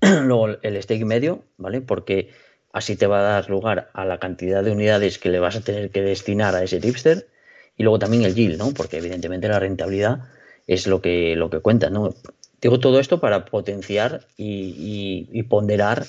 luego 0.00 0.48
el 0.62 0.82
stake 0.82 1.04
medio, 1.04 1.44
¿vale? 1.58 1.82
Porque 1.82 2.30
así 2.74 2.96
te 2.96 3.06
va 3.06 3.20
a 3.20 3.22
dar 3.22 3.48
lugar 3.48 3.88
a 3.94 4.04
la 4.04 4.18
cantidad 4.18 4.64
de 4.64 4.72
unidades 4.72 5.20
que 5.20 5.30
le 5.30 5.38
vas 5.38 5.54
a 5.54 5.60
tener 5.60 5.90
que 5.90 6.02
destinar 6.02 6.56
a 6.56 6.64
ese 6.64 6.80
tipster 6.80 7.28
y 7.76 7.84
luego 7.84 8.00
también 8.00 8.24
el 8.24 8.34
yield, 8.34 8.58
¿no? 8.58 8.74
Porque 8.74 8.98
evidentemente 8.98 9.46
la 9.46 9.60
rentabilidad 9.60 10.24
es 10.66 10.88
lo 10.88 11.00
que, 11.00 11.36
lo 11.36 11.50
que 11.50 11.60
cuenta, 11.60 11.88
¿no? 11.88 12.12
Digo 12.60 12.80
todo 12.80 12.98
esto 12.98 13.20
para 13.20 13.44
potenciar 13.44 14.26
y, 14.36 15.40
ponderar 15.44 16.04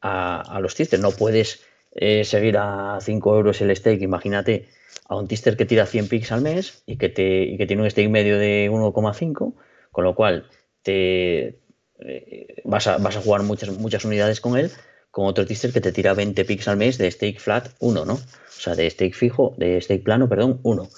a, 0.00 0.60
los 0.60 0.76
tipsters. 0.76 1.02
No 1.02 1.10
puedes 1.10 1.64
eh, 1.92 2.22
seguir 2.22 2.56
a 2.56 2.98
5 3.00 3.34
euros 3.34 3.60
el 3.60 3.74
stake, 3.74 4.02
imagínate 4.02 4.68
a 5.08 5.16
un 5.16 5.26
tipster 5.26 5.56
que 5.56 5.66
tira 5.66 5.86
100 5.86 6.08
picks 6.08 6.30
al 6.30 6.40
mes 6.40 6.84
y 6.86 6.98
que, 6.98 7.08
te, 7.08 7.56
que 7.56 7.66
tiene 7.66 7.82
un 7.82 7.90
stake 7.90 8.08
medio 8.08 8.38
de 8.38 8.70
1,5, 8.70 9.54
con 9.90 10.04
lo 10.04 10.14
cual 10.14 10.46
te, 10.82 11.58
eh, 11.98 12.62
vas, 12.64 12.86
a, 12.86 12.98
vas 12.98 13.16
a 13.16 13.20
jugar 13.22 13.42
muchas, 13.42 13.70
muchas 13.70 14.04
unidades 14.04 14.40
con 14.40 14.56
él, 14.56 14.70
con 15.16 15.24
otro 15.24 15.46
tipster 15.46 15.72
que 15.72 15.80
te 15.80 15.92
tira 15.92 16.12
20 16.12 16.44
picks 16.44 16.68
al 16.68 16.76
mes 16.76 16.98
de 16.98 17.10
stake 17.10 17.40
flat 17.40 17.70
1, 17.78 18.04
¿no? 18.04 18.12
O 18.12 18.60
sea, 18.60 18.74
de 18.74 18.90
stake 18.90 19.14
fijo, 19.14 19.54
de 19.56 19.80
stake 19.80 20.04
plano, 20.04 20.28
perdón, 20.28 20.60
1. 20.62 20.90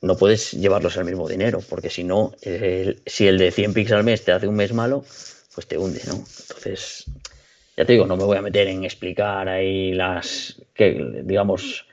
No 0.00 0.16
puedes 0.16 0.52
llevarlos 0.52 0.96
al 0.96 1.04
mismo 1.04 1.28
dinero, 1.28 1.58
porque 1.68 1.90
si 1.90 2.04
no, 2.04 2.32
si 2.40 3.26
el 3.28 3.36
de 3.36 3.50
100 3.50 3.74
picks 3.74 3.92
al 3.92 4.02
mes 4.02 4.24
te 4.24 4.32
hace 4.32 4.46
un 4.46 4.54
mes 4.54 4.72
malo, 4.72 5.04
pues 5.54 5.66
te 5.66 5.76
hunde, 5.76 6.00
¿no? 6.06 6.14
Entonces, 6.14 7.04
ya 7.76 7.84
te 7.84 7.92
digo, 7.92 8.06
no 8.06 8.16
me 8.16 8.24
voy 8.24 8.38
a 8.38 8.40
meter 8.40 8.66
en 8.66 8.82
explicar 8.82 9.46
ahí 9.46 9.92
las, 9.92 10.62
que, 10.72 11.20
digamos, 11.22 11.86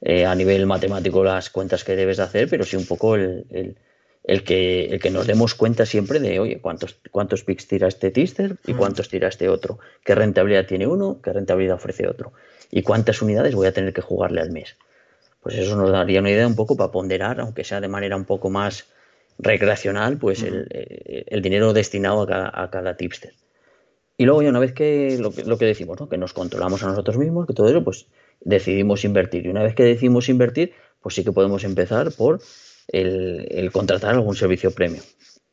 eh, 0.00 0.24
a 0.24 0.34
nivel 0.34 0.64
matemático 0.64 1.22
las 1.22 1.50
cuentas 1.50 1.84
que 1.84 1.96
debes 1.96 2.18
hacer, 2.18 2.48
pero 2.48 2.64
sí 2.64 2.76
un 2.76 2.86
poco 2.86 3.16
el 3.16 3.76
que, 4.44 4.86
el 4.86 5.00
que 5.00 5.10
nos 5.10 5.26
demos 5.26 5.54
cuenta 5.54 5.84
siempre 5.84 6.18
de, 6.18 6.40
oye, 6.40 6.58
cuántos, 6.60 6.98
cuántos 7.10 7.44
picks 7.44 7.68
tira 7.68 7.88
este 7.88 8.10
tister 8.10 8.56
y 8.66 8.72
cuántos 8.72 9.08
tira 9.08 9.28
este 9.28 9.48
otro, 9.48 9.78
qué 10.02 10.14
rentabilidad 10.14 10.66
tiene 10.66 10.86
uno, 10.86 11.20
qué 11.22 11.32
rentabilidad 11.32 11.76
ofrece 11.76 12.08
otro 12.08 12.32
y 12.70 12.82
cuántas 12.82 13.20
unidades 13.20 13.54
voy 13.54 13.66
a 13.66 13.72
tener 13.72 13.92
que 13.92 14.00
jugarle 14.00 14.40
al 14.40 14.50
mes. 14.50 14.76
Pues 15.42 15.56
eso 15.56 15.76
nos 15.76 15.90
daría 15.90 16.20
una 16.20 16.30
idea 16.30 16.46
un 16.46 16.56
poco 16.56 16.74
para 16.74 16.90
ponderar, 16.90 17.38
aunque 17.38 17.64
sea 17.64 17.80
de 17.80 17.88
manera 17.88 18.16
un 18.16 18.24
poco 18.24 18.48
más 18.48 18.86
recreacional, 19.38 20.16
pues 20.16 20.42
el, 20.42 20.66
el, 20.70 21.42
dinero 21.42 21.74
destinado 21.74 22.22
a 22.22 22.26
cada, 22.26 22.62
a 22.62 22.70
cada 22.70 22.96
tipster. 22.96 23.34
Y 24.16 24.24
luego 24.24 24.42
ya 24.42 24.48
una 24.48 24.60
vez 24.60 24.72
que 24.72 25.18
lo, 25.18 25.32
que 25.32 25.44
lo, 25.44 25.58
que 25.58 25.66
decimos, 25.66 26.00
¿no? 26.00 26.08
que 26.08 26.16
nos 26.16 26.32
controlamos 26.32 26.82
a 26.82 26.86
nosotros 26.86 27.18
mismos, 27.18 27.46
que 27.46 27.52
todo 27.52 27.68
eso, 27.68 27.82
pues 27.82 28.06
decidimos 28.40 29.04
invertir. 29.04 29.44
Y 29.44 29.48
una 29.50 29.62
vez 29.62 29.74
que 29.74 29.82
decidimos 29.82 30.28
invertir, 30.28 30.72
pues 31.02 31.16
sí 31.16 31.24
que 31.24 31.32
podemos 31.32 31.64
empezar 31.64 32.10
por 32.12 32.40
el, 32.94 33.70
contratar 33.72 34.14
algún 34.14 34.36
servicio 34.36 34.70
premium, 34.70 35.02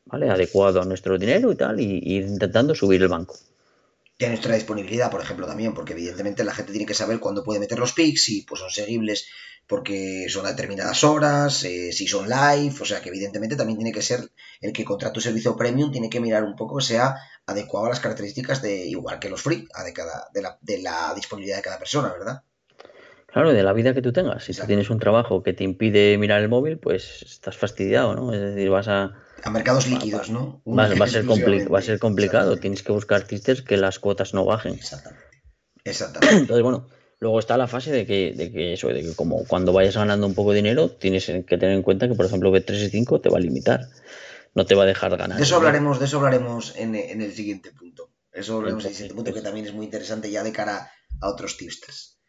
¿vale? 0.06 0.30
Adecuado 0.30 0.82
a 0.82 0.86
nuestro 0.86 1.18
dinero 1.18 1.52
y 1.52 1.56
tal, 1.56 1.80
y, 1.80 2.18
intentando 2.18 2.76
subir 2.76 3.02
el 3.02 3.08
banco. 3.08 3.36
Tiene 4.18 4.34
nuestra 4.34 4.54
disponibilidad, 4.54 5.10
por 5.10 5.22
ejemplo, 5.22 5.48
también, 5.48 5.74
porque 5.74 5.94
evidentemente 5.94 6.44
la 6.44 6.54
gente 6.54 6.72
tiene 6.72 6.86
que 6.86 6.94
saber 6.94 7.20
cuándo 7.20 7.44
puede 7.44 7.60
meter 7.60 7.80
los 7.80 7.94
pics, 7.94 8.30
y 8.30 8.42
pues 8.44 8.62
son 8.62 8.70
seguibles 8.70 9.28
porque 9.68 10.26
son 10.28 10.46
a 10.46 10.50
determinadas 10.50 11.04
horas, 11.04 11.64
eh, 11.64 11.94
si 11.94 12.06
son 12.06 12.28
live, 12.28 12.76
o 12.82 12.86
sea 12.86 13.02
que 13.02 13.10
evidentemente 13.10 13.56
también 13.56 13.78
tiene 13.78 13.94
que 13.94 14.02
ser 14.02 14.30
el 14.60 14.74
que 14.74 14.84
contrata 14.84 15.18
un 15.18 15.22
servicio 15.22 15.56
premium, 15.56 15.92
tiene 15.92 16.10
que 16.10 16.20
mirar 16.20 16.44
un 16.44 16.56
poco 16.56 16.78
que 16.78 16.84
sea 16.84 17.16
adecuado 17.46 17.86
a 17.86 17.90
las 17.90 18.02
características 18.02 18.62
de, 18.62 18.86
igual 18.86 19.20
que 19.20 19.30
los 19.30 19.42
free, 19.42 19.68
a 19.74 19.84
de, 19.84 19.94
cada, 19.94 20.28
de, 20.34 20.42
la, 20.42 20.58
de 20.62 20.80
la 20.80 21.14
disponibilidad 21.16 21.58
de 21.58 21.64
cada 21.64 21.80
persona, 21.80 22.10
¿verdad? 22.10 22.44
Claro, 23.32 23.54
de 23.54 23.64
la 23.64 23.72
vida 23.72 23.94
que 23.94 24.02
tú 24.02 24.12
tengas. 24.12 24.44
Si 24.44 24.54
tú 24.54 24.66
tienes 24.68 24.90
un 24.90 25.00
trabajo 25.00 25.42
que 25.42 25.54
te 25.54 25.64
impide 25.64 26.18
mirar 26.18 26.42
el 26.42 26.50
móvil, 26.50 26.78
pues 26.78 27.22
estás 27.22 27.56
fastidiado, 27.58 28.14
¿no? 28.14 28.34
Es 28.34 28.42
decir, 28.42 28.70
vas 28.70 28.90
a... 28.90 29.14
A 29.44 29.50
mercados 29.50 29.88
líquidos, 29.88 30.30
¿no? 30.30 30.62
Va, 30.68 30.84
a, 30.84 30.88
ser 30.88 31.00
va 31.00 31.80
a 31.80 31.82
ser 31.82 32.00
complicado. 32.00 32.58
Tienes 32.58 32.84
que 32.84 32.92
buscar 32.92 33.22
artistas 33.22 33.62
que 33.62 33.78
las 33.78 34.00
cuotas 34.00 34.34
no 34.34 34.46
bajen. 34.46 34.74
Exactamente. 34.74 35.26
Exactamente. 35.86 36.36
Entonces, 36.42 36.62
bueno, 36.62 36.90
luego 37.20 37.40
está 37.40 37.58
la 37.58 37.68
fase 37.68 37.92
de 37.92 38.06
que, 38.06 38.34
de 38.36 38.52
que 38.52 38.74
eso, 38.74 38.90
de 38.90 39.02
que 39.02 39.16
como 39.16 39.46
cuando 39.46 39.72
vayas 39.72 39.96
ganando 39.96 40.28
un 40.28 40.36
poco 40.36 40.52
de 40.52 40.58
dinero, 40.58 40.92
tienes 40.92 41.26
que 41.26 41.58
tener 41.58 41.72
en 41.72 41.84
cuenta 41.84 42.10
que, 42.10 42.16
por 42.16 42.26
ejemplo, 42.26 42.52
B3 42.52 43.22
te 43.22 43.30
va 43.30 43.38
a 43.38 43.42
limitar. 43.42 43.88
No 44.54 44.66
te 44.66 44.76
va 44.76 44.84
a 44.84 44.88
dejar 44.88 45.16
ganar. 45.16 45.38
De 45.38 45.44
eso 45.44 45.56
hablaremos, 45.56 46.00
de 46.00 46.06
eso 46.06 46.18
hablaremos 46.18 46.76
en, 46.76 46.96
el 46.96 47.32
siguiente 47.32 47.72
punto. 47.72 48.10
Eso 48.34 48.58
hablaremos 48.58 48.84
en 48.84 48.90
el 48.90 48.96
siguiente 48.96 49.16
punto, 49.16 49.34
que 49.34 49.42
también 49.42 49.66
es 49.66 49.74
muy 49.74 49.86
interesante 49.86 50.30
ya 50.30 50.44
de 50.44 50.52
cara 50.52 50.92
a 51.22 51.30
otros 51.30 51.56
tipsters 51.56 52.21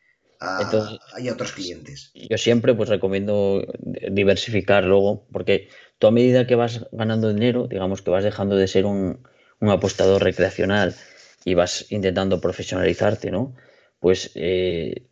hay 1.15 1.29
otros 1.29 1.53
clientes. 1.53 2.11
Yo 2.15 2.39
siempre 2.39 2.75
pues 2.75 2.89
recomiendo 2.89 3.67
diversificar 3.79 4.85
luego, 4.85 5.27
porque 5.33 5.69
tú 5.99 6.07
a 6.09 6.11
medida 6.11 6.47
que 6.47 6.55
vas 6.55 6.87
ganando 6.93 7.33
dinero, 7.33 7.69
digamos 7.69 8.03
que 8.03 8.11
vas 8.11 8.25
dejando 8.25 8.57
de 8.57 8.69
ser 8.69 8.87
un, 8.87 9.27
apostador 9.61 10.25
recreacional 10.25 10.95
y 11.45 11.55
vas 11.55 11.87
intentando 11.91 12.41
profesionalizarte, 12.41 13.31
¿no? 13.31 13.55
Pues 14.01 14.33
eh, 14.35 15.07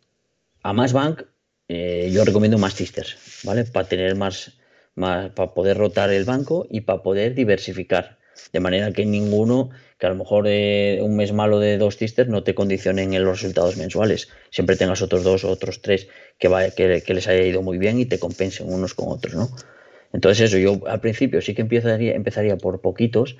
a 0.61 0.73
más 0.73 0.91
bank 0.91 1.23
eh, 1.69 2.11
yo 2.11 2.25
recomiendo 2.25 2.57
más 2.57 2.73
sisters, 2.73 3.17
¿vale? 3.43 3.63
Para 3.63 3.87
tener 3.87 4.15
más, 4.15 4.57
más, 4.95 5.29
para 5.31 5.53
poder 5.53 5.77
rotar 5.77 6.11
el 6.11 6.25
banco 6.25 6.67
y 6.69 6.81
para 6.81 7.01
poder 7.01 7.33
diversificar. 7.33 8.17
De 8.53 8.59
manera 8.59 8.91
que 8.91 9.05
ninguno, 9.05 9.69
que 9.97 10.07
a 10.07 10.09
lo 10.09 10.15
mejor 10.15 10.45
eh, 10.47 10.99
un 11.01 11.15
mes 11.15 11.31
malo 11.31 11.59
de 11.59 11.77
dos 11.77 11.97
tisters 11.97 12.29
no 12.29 12.43
te 12.43 12.55
condicionen 12.55 13.13
en 13.13 13.23
los 13.23 13.41
resultados 13.41 13.77
mensuales. 13.77 14.29
Siempre 14.49 14.75
tengas 14.75 15.01
otros 15.01 15.23
dos 15.23 15.43
o 15.43 15.49
otros 15.49 15.81
tres 15.81 16.07
que, 16.37 16.49
que, 17.05 17.13
les 17.13 17.27
haya 17.27 17.43
ido 17.43 17.61
muy 17.61 17.77
bien 17.77 17.99
y 17.99 18.05
te 18.05 18.19
compensen 18.19 18.71
unos 18.71 18.93
con 18.93 19.09
otros, 19.09 19.35
¿no? 19.35 19.49
Entonces 20.13 20.49
eso, 20.49 20.57
yo 20.57 20.85
al 20.87 20.99
principio 20.99 21.41
sí 21.41 21.53
que 21.53 21.61
empezaría, 21.61 22.13
empezaría 22.13 22.57
por 22.57 22.81
poquitos. 22.81 23.37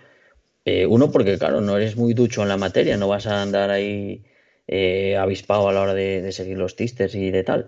Eh, 0.66 0.86
uno, 0.86 1.12
porque 1.12 1.38
claro, 1.38 1.62
no 1.62 1.78
eres 1.78 1.96
muy 1.98 2.14
ducho 2.14 2.44
en 2.44 2.50
la 2.50 2.58
materia, 2.58 2.98
no 2.98 3.08
vas 3.08 3.28
a 3.28 3.42
andar 3.42 3.72
ahí 3.72 4.24
eh, 4.68 5.18
avispado 5.18 5.68
a 5.68 5.74
la 5.74 5.82
hora 5.82 5.94
de, 5.94 6.32
seguir 6.32 6.58
los 6.58 6.76
tisters 6.76 7.16
y 7.16 7.32
de 7.32 7.44
tal. 7.44 7.68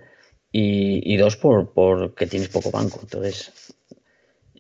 Y, 0.51 1.18
dos, 1.18 1.36
por, 1.36 1.74
porque 1.74 2.27
tienes 2.27 2.50
poco 2.50 2.70
banco. 2.70 3.00
Entonces, 3.01 3.51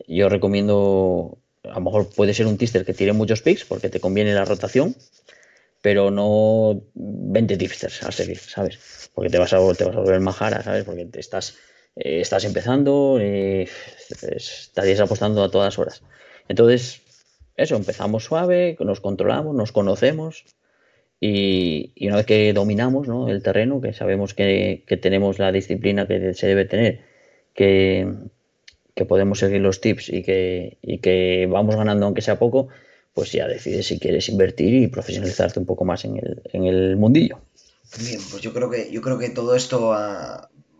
yo 0.07 0.27
recomiendo 0.27 1.37
a 1.63 1.75
lo 1.75 1.81
mejor 1.81 2.09
puede 2.09 2.33
ser 2.33 2.47
un 2.47 2.57
tister 2.57 2.85
que 2.85 2.93
tire 2.93 3.13
muchos 3.13 3.41
picks 3.41 3.65
porque 3.65 3.89
te 3.89 3.99
conviene 3.99 4.33
la 4.33 4.45
rotación, 4.45 4.95
pero 5.81 6.11
no 6.11 6.81
20 6.93 7.57
tipsters 7.57 8.03
a 8.03 8.11
seguir, 8.11 8.37
¿sabes? 8.37 9.09
Porque 9.13 9.29
te 9.29 9.37
vas 9.37 9.53
a, 9.53 9.57
te 9.73 9.83
vas 9.83 9.95
a 9.95 9.99
volver 9.99 10.19
majara, 10.19 10.63
¿sabes? 10.63 10.83
Porque 10.83 11.05
te 11.05 11.19
estás, 11.19 11.57
eh, 11.95 12.21
estás 12.21 12.45
empezando, 12.45 13.17
eh, 13.19 13.67
estarías 14.09 14.99
apostando 14.99 15.43
a 15.43 15.51
todas 15.51 15.77
horas. 15.79 16.03
Entonces, 16.47 17.01
eso, 17.55 17.75
empezamos 17.75 18.23
suave, 18.23 18.75
nos 18.79 18.99
controlamos, 18.99 19.55
nos 19.55 19.71
conocemos 19.71 20.45
y, 21.19 21.93
una 22.07 22.17
vez 22.17 22.25
que 22.25 22.51
dominamos 22.53 23.07
¿no? 23.07 23.29
el 23.29 23.41
terreno, 23.41 23.79
que 23.79 23.93
sabemos 23.93 24.33
que, 24.33 24.83
que 24.87 24.97
tenemos 24.97 25.39
la 25.39 25.51
disciplina 25.51 26.07
que 26.07 26.33
se 26.33 26.47
debe 26.47 26.65
tener, 26.65 27.01
que, 27.53 28.11
que 28.95 29.05
podemos 29.05 29.39
seguir 29.39 29.61
los 29.61 29.81
tips 29.81 30.09
y 30.09 30.23
que, 30.23 30.77
y 30.81 30.99
que 30.99 31.47
vamos 31.49 31.75
ganando 31.75 32.05
aunque 32.05 32.21
sea 32.21 32.39
poco, 32.39 32.69
pues 33.13 33.31
ya 33.31 33.47
decides 33.47 33.87
si 33.87 33.99
quieres 33.99 34.29
invertir 34.29 34.73
y 34.73 34.87
profesionalizarte 34.87 35.59
un 35.59 35.65
poco 35.65 35.85
más 35.85 36.05
en 36.05 36.17
el, 36.17 36.41
en 36.51 36.65
el 36.65 36.97
mundillo. 36.97 37.39
Bien, 37.99 38.19
pues 38.29 38.41
yo 38.41 38.53
creo 38.53 38.69
que, 38.69 38.91
yo 38.91 39.01
creo 39.01 39.19
que 39.19 39.29
todo 39.29 39.55
esto, 39.55 39.95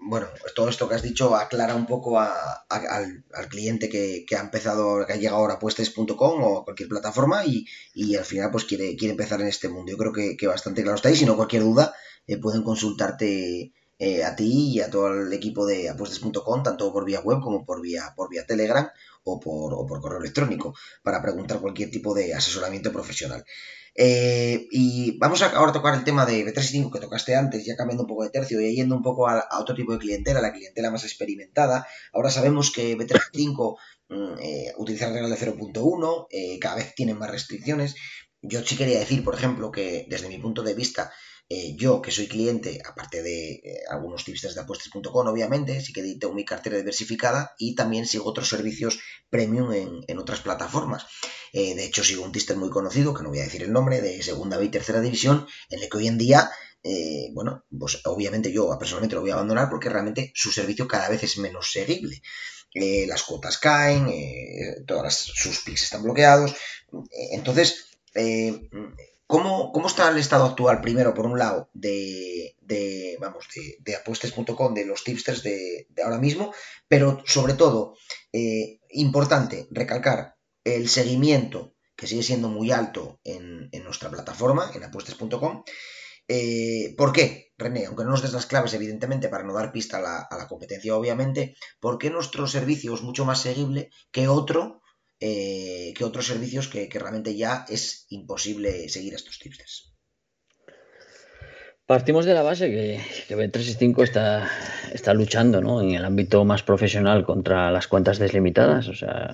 bueno, 0.01 0.27
pues 0.39 0.53
todo 0.53 0.67
esto 0.67 0.89
que 0.89 0.95
has 0.95 1.03
dicho 1.03 1.35
aclara 1.35 1.75
un 1.75 1.85
poco 1.85 2.19
a, 2.19 2.65
al, 2.69 3.23
al, 3.33 3.47
cliente 3.49 3.87
que, 3.87 4.25
que, 4.27 4.35
ha 4.35 4.41
empezado, 4.41 5.05
que 5.05 5.13
ha 5.13 5.17
llegado 5.17 5.37
ahora 5.37 5.55
a 5.55 5.59
puestes.com 5.59 6.43
o 6.43 6.59
a 6.59 6.63
cualquier 6.63 6.89
plataforma 6.89 7.45
y, 7.45 7.65
y, 7.93 8.15
al 8.15 8.25
final 8.25 8.49
pues 8.51 8.65
quiere, 8.65 8.95
quiere 8.95 9.11
empezar 9.11 9.41
en 9.41 9.47
este 9.47 9.69
mundo. 9.69 9.91
Yo 9.91 9.97
creo 9.97 10.11
que, 10.11 10.47
bastante 10.47 10.81
claro 10.81 10.95
está 10.95 11.09
ahí, 11.09 11.15
si 11.15 11.25
no 11.25 11.35
cualquier 11.35 11.63
duda 11.63 11.93
eh, 12.25 12.37
pueden 12.37 12.63
consultarte 12.63 13.73
eh, 13.99 14.23
a 14.23 14.35
ti 14.35 14.71
y 14.73 14.81
a 14.81 14.89
todo 14.89 15.13
el 15.13 15.33
equipo 15.33 15.65
de 15.65 15.89
apuestas.com, 15.89 16.63
tanto 16.63 16.91
por 16.91 17.05
vía 17.05 17.21
web 17.21 17.39
como 17.41 17.65
por 17.65 17.81
vía, 17.81 18.13
por 18.15 18.29
vía 18.29 18.45
Telegram 18.45 18.89
o 19.23 19.39
por, 19.39 19.73
o 19.73 19.85
por 19.85 20.01
correo 20.01 20.19
electrónico, 20.19 20.75
para 21.03 21.21
preguntar 21.21 21.59
cualquier 21.59 21.91
tipo 21.91 22.13
de 22.13 22.33
asesoramiento 22.33 22.91
profesional. 22.91 23.45
Eh, 23.95 24.67
y 24.71 25.17
vamos 25.19 25.43
a 25.43 25.51
ahora 25.51 25.71
tocar 25.71 25.93
el 25.93 26.03
tema 26.03 26.25
de 26.25 26.43
B365 26.45 26.91
que 26.91 26.99
tocaste 26.99 27.35
antes, 27.35 27.63
ya 27.63 27.75
cambiando 27.75 28.03
un 28.03 28.09
poco 28.09 28.23
de 28.23 28.31
tercio 28.31 28.59
y 28.59 28.75
yendo 28.75 28.95
un 28.95 29.03
poco 29.03 29.27
a, 29.27 29.47
otro 29.59 29.75
tipo 29.75 29.93
de 29.93 29.99
clientela, 29.99 30.41
la 30.41 30.53
clientela 30.53 30.89
más 30.89 31.03
experimentada. 31.03 31.87
Ahora 32.11 32.31
sabemos 32.31 32.71
que 32.71 32.97
B365 32.97 33.77
mm, 34.09 34.39
eh, 34.41 34.73
utilizar 34.77 35.09
la 35.09 35.15
regla 35.15 35.29
de 35.29 35.37
0.1, 35.37 36.27
eh, 36.31 36.59
cada 36.59 36.75
vez 36.75 36.95
tienen 36.95 37.17
más 37.19 37.29
restricciones. 37.29 37.95
Yo 38.41 38.63
sí 38.63 38.75
quería 38.75 38.99
decir, 38.99 39.23
por 39.23 39.35
ejemplo, 39.35 39.71
que 39.71 40.05
desde 40.09 40.27
mi 40.27 40.39
punto 40.39 40.63
de 40.63 40.73
vista, 40.73 41.11
eh, 41.49 41.75
yo 41.75 42.01
que 42.01 42.11
soy 42.11 42.27
cliente, 42.27 42.81
aparte 42.85 43.21
de 43.21 43.61
algunos 43.89 44.23
tips 44.23 44.53
de 44.53 44.61
apuestas.com, 44.61 45.27
obviamente, 45.27 45.81
sí 45.81 45.93
que 45.93 46.01
tengo 46.19 46.33
mi 46.33 46.45
cartera 46.45 46.77
diversificada 46.77 47.53
y 47.57 47.75
también 47.75 48.05
sigo 48.05 48.25
otros 48.25 48.49
servicios 48.49 48.99
premium 49.29 49.71
en, 50.07 50.17
otras 50.17 50.41
plataformas. 50.41 51.05
de 51.53 51.85
hecho, 51.85 52.03
sigo 52.03 52.23
un 52.23 52.31
tipster 52.31 52.57
muy 52.57 52.69
conocido, 52.69 53.13
que 53.13 53.23
no 53.23 53.29
voy 53.29 53.39
a 53.39 53.43
decir 53.43 53.63
el 53.63 53.71
nombre, 53.71 54.01
de 54.01 54.23
segunda 54.23 54.57
B 54.57 54.65
y 54.65 54.69
tercera 54.69 55.01
división, 55.01 55.47
en 55.69 55.83
el 55.83 55.89
que 55.89 55.97
hoy 55.97 56.07
en 56.07 56.17
día 56.17 56.49
eh, 56.83 57.29
bueno, 57.31 57.63
pues 57.79 58.01
obviamente 58.05 58.51
yo 58.51 58.77
personalmente 58.77 59.15
lo 59.15 59.21
voy 59.21 59.31
a 59.31 59.35
abandonar 59.35 59.69
porque 59.69 59.87
realmente 59.87 60.33
su 60.35 60.51
servicio 60.51 60.87
cada 60.87 61.07
vez 61.09 61.23
es 61.23 61.37
menos 61.37 61.71
seguible. 61.71 62.21
Eh, 62.73 63.05
las 63.07 63.23
cuotas 63.23 63.57
caen, 63.57 64.09
eh, 64.09 64.83
todas 64.85 65.15
sus 65.15 65.59
pics 65.61 65.83
están 65.83 66.03
bloqueados. 66.03 66.53
entonces, 67.31 67.85
¿cómo, 69.27 69.71
está 69.85 70.09
el 70.09 70.17
estado 70.17 70.45
actual, 70.45 70.81
primero, 70.81 71.13
por 71.13 71.25
un 71.25 71.37
lado, 71.39 71.69
de, 71.73 72.55
vamos, 73.19 73.47
de, 73.79 73.95
apuestas.com, 73.95 74.73
de 74.73 74.85
los 74.85 75.03
tipsters 75.03 75.43
de, 75.43 75.87
ahora 76.03 76.19
mismo, 76.19 76.53
pero 76.87 77.21
sobre 77.25 77.53
todo, 77.53 77.95
importante 78.89 79.67
recalcar 79.71 80.35
el 80.63 80.87
seguimiento 80.87 81.75
que 81.95 82.07
sigue 82.07 82.23
siendo 82.23 82.49
muy 82.49 82.71
alto 82.71 83.19
en, 83.23 83.69
nuestra 83.83 84.09
plataforma, 84.09 84.71
en 84.73 84.83
apuestas.com, 84.83 85.63
eh, 86.27 86.95
¿Por 86.97 87.11
qué, 87.11 87.51
René? 87.57 87.85
Aunque 87.85 88.03
no 88.03 88.11
nos 88.11 88.21
des 88.21 88.33
las 88.33 88.45
claves, 88.45 88.73
evidentemente, 88.73 89.27
para 89.27 89.43
no 89.43 89.53
dar 89.53 89.71
pista 89.71 89.97
a 89.97 90.37
la, 90.37 90.47
competencia, 90.47 90.95
obviamente, 90.95 91.55
¿por 91.79 91.97
qué 91.97 92.09
nuestro 92.09 92.47
servicio 92.47 92.93
es 92.93 93.01
mucho 93.01 93.25
más 93.25 93.41
seguible 93.41 93.89
que 94.11 94.27
otro, 94.27 94.81
eh, 95.25 95.93
que 95.95 96.03
otros 96.03 96.27
servicios 96.27 96.67
que, 96.67 96.89
realmente 96.91 97.33
ya 97.33 97.65
es 97.69 98.05
imposible 98.09 98.89
seguir 98.89 99.13
a 99.13 99.15
estos 99.15 99.39
tipsters? 99.39 99.93
Partimos 101.85 102.25
de 102.25 102.33
la 102.33 102.41
base 102.41 102.69
que, 102.69 102.99
que 103.29 103.37
B365 103.37 104.03
está, 104.03 104.49
está 104.91 105.13
luchando 105.13 105.61
¿no? 105.61 105.81
en 105.81 105.91
el 105.91 106.03
ámbito 106.03 106.43
más 106.43 106.63
profesional 106.63 107.23
contra 107.25 107.71
las 107.71 107.87
cuentas 107.87 108.19
deslimitadas. 108.19 108.89
O 108.89 108.95
sea, 108.95 109.33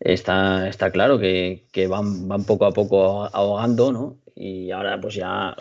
está, 0.00 0.68
está 0.68 0.90
claro 0.90 1.18
que, 1.18 1.64
que 1.72 1.86
van, 1.86 2.28
van, 2.28 2.44
poco 2.44 2.66
a 2.66 2.72
poco 2.72 3.24
ahogando, 3.24 3.90
¿no? 3.90 4.18
y 4.34 4.70
ahora 4.70 5.00
pues 5.00 5.14
ya 5.14 5.56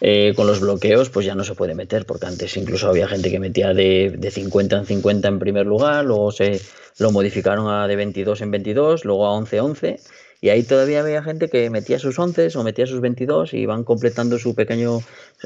eh, 0.00 0.32
con 0.34 0.46
los 0.46 0.60
bloqueos 0.60 1.10
pues 1.10 1.26
ya 1.26 1.34
no 1.34 1.44
se 1.44 1.54
puede 1.54 1.74
meter, 1.74 2.06
porque 2.06 2.26
antes 2.26 2.56
incluso 2.56 2.88
había 2.88 3.08
gente 3.08 3.30
que 3.30 3.38
metía 3.38 3.74
de, 3.74 4.14
de 4.16 4.30
50 4.30 4.78
en 4.78 4.86
50 4.86 5.28
en 5.28 5.38
primer 5.38 5.66
lugar, 5.66 6.04
luego 6.04 6.32
se 6.32 6.60
lo 6.98 7.10
modificaron 7.12 7.68
a 7.68 7.86
de 7.86 7.96
22 7.96 8.40
en 8.40 8.50
22, 8.50 9.04
luego 9.04 9.26
a 9.26 9.32
11 9.32 9.60
11 9.60 10.00
y 10.40 10.48
ahí 10.48 10.62
todavía 10.62 11.00
había 11.00 11.22
gente 11.22 11.50
que 11.50 11.68
metía 11.68 11.98
sus 11.98 12.18
11 12.18 12.50
o 12.56 12.62
metía 12.62 12.86
sus 12.86 13.00
22 13.00 13.52
y 13.54 13.66
van 13.66 13.84
completando 13.84 14.38
su 14.38 14.54
pequeño, 14.54 15.00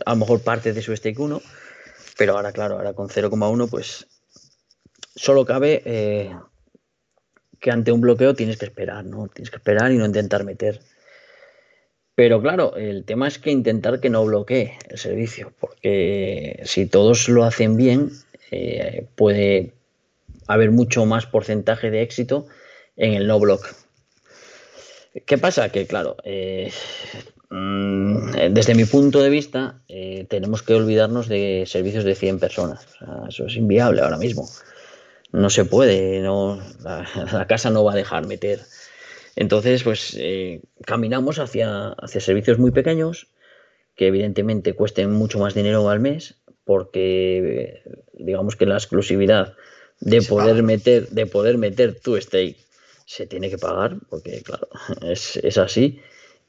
a 0.06 0.10
lo 0.10 0.16
mejor 0.16 0.40
parte 0.42 0.72
de 0.72 0.82
su 0.82 0.94
stake 0.94 1.18
1, 1.18 1.42
pero 2.16 2.36
ahora 2.36 2.52
claro, 2.52 2.76
ahora 2.76 2.92
con 2.92 3.08
0,1 3.08 3.68
pues 3.68 4.06
solo 5.16 5.44
cabe 5.44 5.82
eh, 5.84 6.36
que 7.60 7.70
ante 7.70 7.90
un 7.90 8.00
bloqueo 8.00 8.34
tienes 8.34 8.56
que 8.56 8.66
esperar, 8.66 9.04
¿no? 9.04 9.26
Tienes 9.28 9.50
que 9.50 9.56
esperar 9.56 9.90
y 9.90 9.96
no 9.96 10.06
intentar 10.06 10.44
meter. 10.44 10.80
Pero 12.14 12.40
claro, 12.40 12.76
el 12.76 13.04
tema 13.04 13.26
es 13.26 13.38
que 13.38 13.50
intentar 13.50 14.00
que 14.00 14.10
no 14.10 14.24
bloquee 14.24 14.78
el 14.88 14.98
servicio, 14.98 15.52
porque 15.58 16.60
si 16.64 16.86
todos 16.86 17.28
lo 17.28 17.44
hacen 17.44 17.76
bien, 17.76 18.10
eh, 18.52 19.06
puede 19.16 19.72
haber 20.46 20.70
mucho 20.70 21.06
más 21.06 21.26
porcentaje 21.26 21.90
de 21.90 22.02
éxito 22.02 22.46
en 22.96 23.14
el 23.14 23.26
no 23.26 23.40
block. 23.40 23.74
¿Qué 25.26 25.38
pasa? 25.38 25.70
Que 25.70 25.86
claro, 25.86 26.16
eh, 26.22 26.70
mm, 27.50 28.30
desde 28.52 28.76
mi 28.76 28.84
punto 28.84 29.20
de 29.20 29.30
vista, 29.30 29.80
eh, 29.88 30.26
tenemos 30.28 30.62
que 30.62 30.74
olvidarnos 30.74 31.28
de 31.28 31.64
servicios 31.66 32.04
de 32.04 32.14
100 32.14 32.38
personas. 32.38 32.86
eso 33.28 33.46
es 33.46 33.56
inviable 33.56 34.02
ahora 34.02 34.18
mismo. 34.18 34.48
No 35.32 35.50
se 35.50 35.64
puede, 35.64 36.20
no, 36.20 36.60
la 36.84 37.46
casa 37.48 37.70
no 37.70 37.82
va 37.82 37.92
a 37.92 37.96
dejar 37.96 38.24
meter 38.28 38.60
entonces, 39.36 39.82
pues 39.82 40.16
eh, 40.18 40.62
caminamos 40.84 41.38
hacia, 41.38 41.88
hacia 41.88 42.20
servicios 42.20 42.58
muy 42.58 42.70
pequeños 42.70 43.28
que 43.96 44.08
evidentemente 44.08 44.74
cuesten 44.74 45.12
mucho 45.12 45.38
más 45.38 45.54
dinero 45.54 45.88
al 45.88 46.00
mes 46.00 46.36
porque 46.64 47.82
digamos 48.14 48.56
que 48.56 48.66
la 48.66 48.74
exclusividad 48.74 49.54
de 50.00 50.22
poder 50.22 50.62
meter 50.62 51.08
de 51.10 51.26
poder 51.26 51.58
meter 51.58 52.00
tu 52.00 52.20
stake 52.20 52.56
se 53.06 53.26
tiene 53.26 53.50
que 53.50 53.58
pagar 53.58 53.98
porque 54.08 54.42
claro 54.42 54.68
es, 55.02 55.58
así 55.58 56.00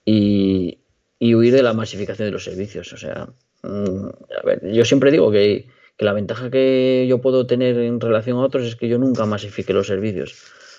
y, 0.05 0.79
huir 1.19 1.53
de 1.53 1.63
la 1.63 1.73
masificación 1.73 2.27
de 2.27 2.31
los 2.31 2.43
servicios. 2.43 2.93
O 2.93 2.97
sea 2.97 3.29
mm, 3.63 4.07
a 4.41 4.45
ver, 4.45 4.71
yo 4.71 4.85
siempre 4.85 5.11
digo 5.11 5.31
que, 5.31 5.67
que 5.97 6.05
la 6.05 6.13
ventaja 6.13 6.49
que 6.49 7.05
yo 7.09 7.19
puedo 7.19 7.45
tener 7.45 7.77
en 7.77 7.99
relación 7.99 8.37
a 8.37 8.41
otros 8.41 8.63
es 8.63 8.75
que 8.75 8.87
yo 8.87 8.97
nunca 8.97 9.25
masifique 9.25 9.73
los 9.73 9.87
servicios. 9.87 10.33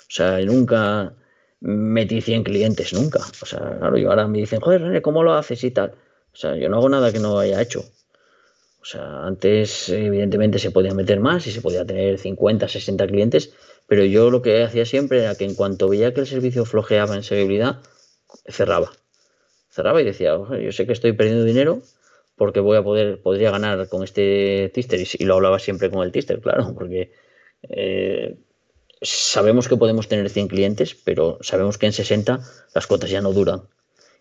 O 0.09 0.11
sea 0.11 0.39
nunca 0.41 1.15
metí 1.61 2.21
100 2.21 2.45
clientes 2.45 2.93
nunca. 2.93 3.21
O 3.43 3.47
sea, 3.47 3.79
claro, 3.79 3.97
yo 3.97 4.11
ahora 4.11 4.27
me 4.27 4.39
dicen, 4.39 4.61
joder, 4.61 5.03
¿cómo 5.03 5.23
lo 5.23 5.35
haces 5.35 5.63
y 5.65 5.71
tal? 5.71 5.93
O 6.33 6.37
sea, 6.37 6.57
yo 6.57 6.69
no 6.69 6.77
hago 6.77 6.89
nada 6.89 7.13
que 7.13 7.19
no 7.19 7.39
haya 7.39 7.61
hecho. 7.63 7.85
O 8.81 8.85
sea, 8.85 9.25
antes 9.25 9.89
evidentemente 9.89 10.59
se 10.59 10.71
podía 10.71 10.95
meter 10.95 11.19
más 11.19 11.47
y 11.47 11.51
se 11.51 11.61
podía 11.61 11.85
tener 11.85 12.19
50, 12.19 12.69
60 12.69 13.07
clientes, 13.09 13.53
pero 13.89 14.05
yo 14.05 14.31
lo 14.31 14.43
que 14.43 14.63
hacía 14.63 14.85
siempre 14.85 15.23
era 15.23 15.35
que 15.35 15.45
en 15.45 15.55
cuanto 15.55 15.89
veía 15.89 16.15
que 16.15 16.21
el 16.21 16.27
servicio 16.27 16.65
flojeaba 16.65 17.17
en 17.17 17.25
seguridad, 17.25 17.81
cerraba. 18.47 18.93
Cerraba 19.71 20.01
y 20.01 20.05
decía, 20.05 20.37
yo 20.37 20.73
sé 20.73 20.87
que 20.87 20.93
estoy 20.93 21.13
perdiendo 21.15 21.45
dinero 21.45 21.83
porque 22.37 22.61
voy 22.61 22.77
a 22.77 22.85
poder, 22.85 23.21
podría 23.23 23.51
ganar 23.51 23.89
con 23.89 24.05
este 24.05 24.71
tister 24.73 25.01
y, 25.01 25.25
lo 25.25 25.35
hablaba 25.35 25.59
siempre 25.59 25.91
con 25.91 26.05
el 26.05 26.13
tister, 26.13 26.41
claro, 26.41 26.75
porque 26.75 27.13
eh, 27.69 28.37
sabemos 29.03 29.69
que 29.69 29.77
podemos 29.77 30.09
tener 30.09 30.31
100 30.31 30.49
clientes, 30.49 30.95
pero 30.95 31.39
sabemos 31.41 31.79
que 31.79 31.87
en 31.87 31.93
60 31.93 32.41
las 32.75 32.87
cuotas 32.87 33.11
ya 33.11 33.21
no 33.21 33.33
duran. 33.33 33.63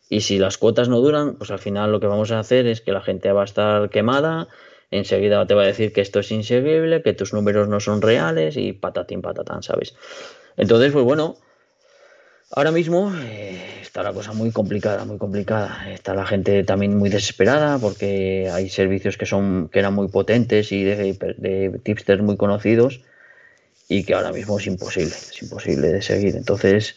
Y 0.09 0.21
si 0.21 0.37
las 0.37 0.57
cuotas 0.57 0.89
no 0.89 0.99
duran, 0.99 1.35
pues 1.35 1.51
al 1.51 1.59
final 1.59 1.91
lo 1.91 1.99
que 1.99 2.07
vamos 2.07 2.31
a 2.31 2.39
hacer 2.39 2.67
es 2.67 2.81
que 2.81 2.91
la 2.91 3.01
gente 3.01 3.31
va 3.31 3.41
a 3.41 3.45
estar 3.45 3.89
quemada, 3.89 4.47
enseguida 4.91 5.45
te 5.47 5.55
va 5.55 5.63
a 5.63 5.67
decir 5.67 5.93
que 5.93 6.01
esto 6.01 6.19
es 6.19 6.31
inseguible, 6.31 7.01
que 7.01 7.13
tus 7.13 7.33
números 7.33 7.67
no 7.67 7.79
son 7.79 8.01
reales 8.01 8.55
y 8.57 8.73
patatín 8.73 9.21
patatán, 9.21 9.63
¿sabes? 9.63 9.95
Entonces, 10.57 10.91
pues 10.91 11.03
bueno, 11.03 11.37
ahora 12.51 12.71
mismo 12.71 13.11
eh, 13.15 13.79
está 13.81 14.03
la 14.03 14.13
cosa 14.13 14.33
muy 14.33 14.51
complicada, 14.51 15.05
muy 15.05 15.17
complicada. 15.17 15.91
Está 15.91 16.13
la 16.13 16.27
gente 16.27 16.63
también 16.63 16.97
muy 16.97 17.09
desesperada 17.09 17.79
porque 17.79 18.49
hay 18.53 18.69
servicios 18.69 19.17
que 19.17 19.25
son 19.25 19.69
que 19.69 19.79
eran 19.79 19.95
muy 19.95 20.07
potentes 20.09 20.71
y 20.71 20.83
de, 20.83 21.13
de 21.37 21.79
tipsters 21.83 22.21
muy 22.21 22.37
conocidos 22.37 23.01
y 23.87 24.03
que 24.03 24.13
ahora 24.13 24.31
mismo 24.31 24.59
es 24.59 24.67
imposible, 24.67 25.13
es 25.13 25.41
imposible 25.41 25.89
de 25.89 26.01
seguir. 26.01 26.35
Entonces, 26.35 26.95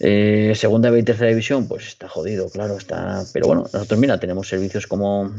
eh, 0.00 0.52
segunda 0.54 0.96
y 0.96 1.02
tercera 1.02 1.30
división, 1.30 1.66
pues 1.66 1.86
está 1.88 2.08
jodido, 2.08 2.48
claro, 2.50 2.76
está. 2.76 3.24
Pero 3.32 3.46
bueno, 3.46 3.62
nosotros, 3.72 3.98
mira, 3.98 4.20
tenemos 4.20 4.48
servicios 4.48 4.86
como, 4.86 5.34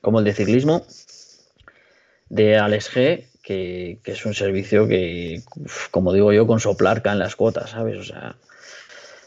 como 0.00 0.18
el 0.18 0.24
de 0.24 0.34
ciclismo 0.34 0.84
de 2.28 2.58
Alex 2.58 2.90
G, 2.90 3.24
que, 3.42 3.98
es 4.04 4.26
un 4.26 4.34
servicio 4.34 4.86
que, 4.86 5.42
como 5.90 6.12
digo 6.12 6.32
yo, 6.32 6.46
con 6.46 6.60
soplar 6.60 7.02
caen 7.02 7.18
las 7.18 7.36
cuotas, 7.36 7.70
¿sabes? 7.70 7.98
O 7.98 8.04
sea. 8.04 8.36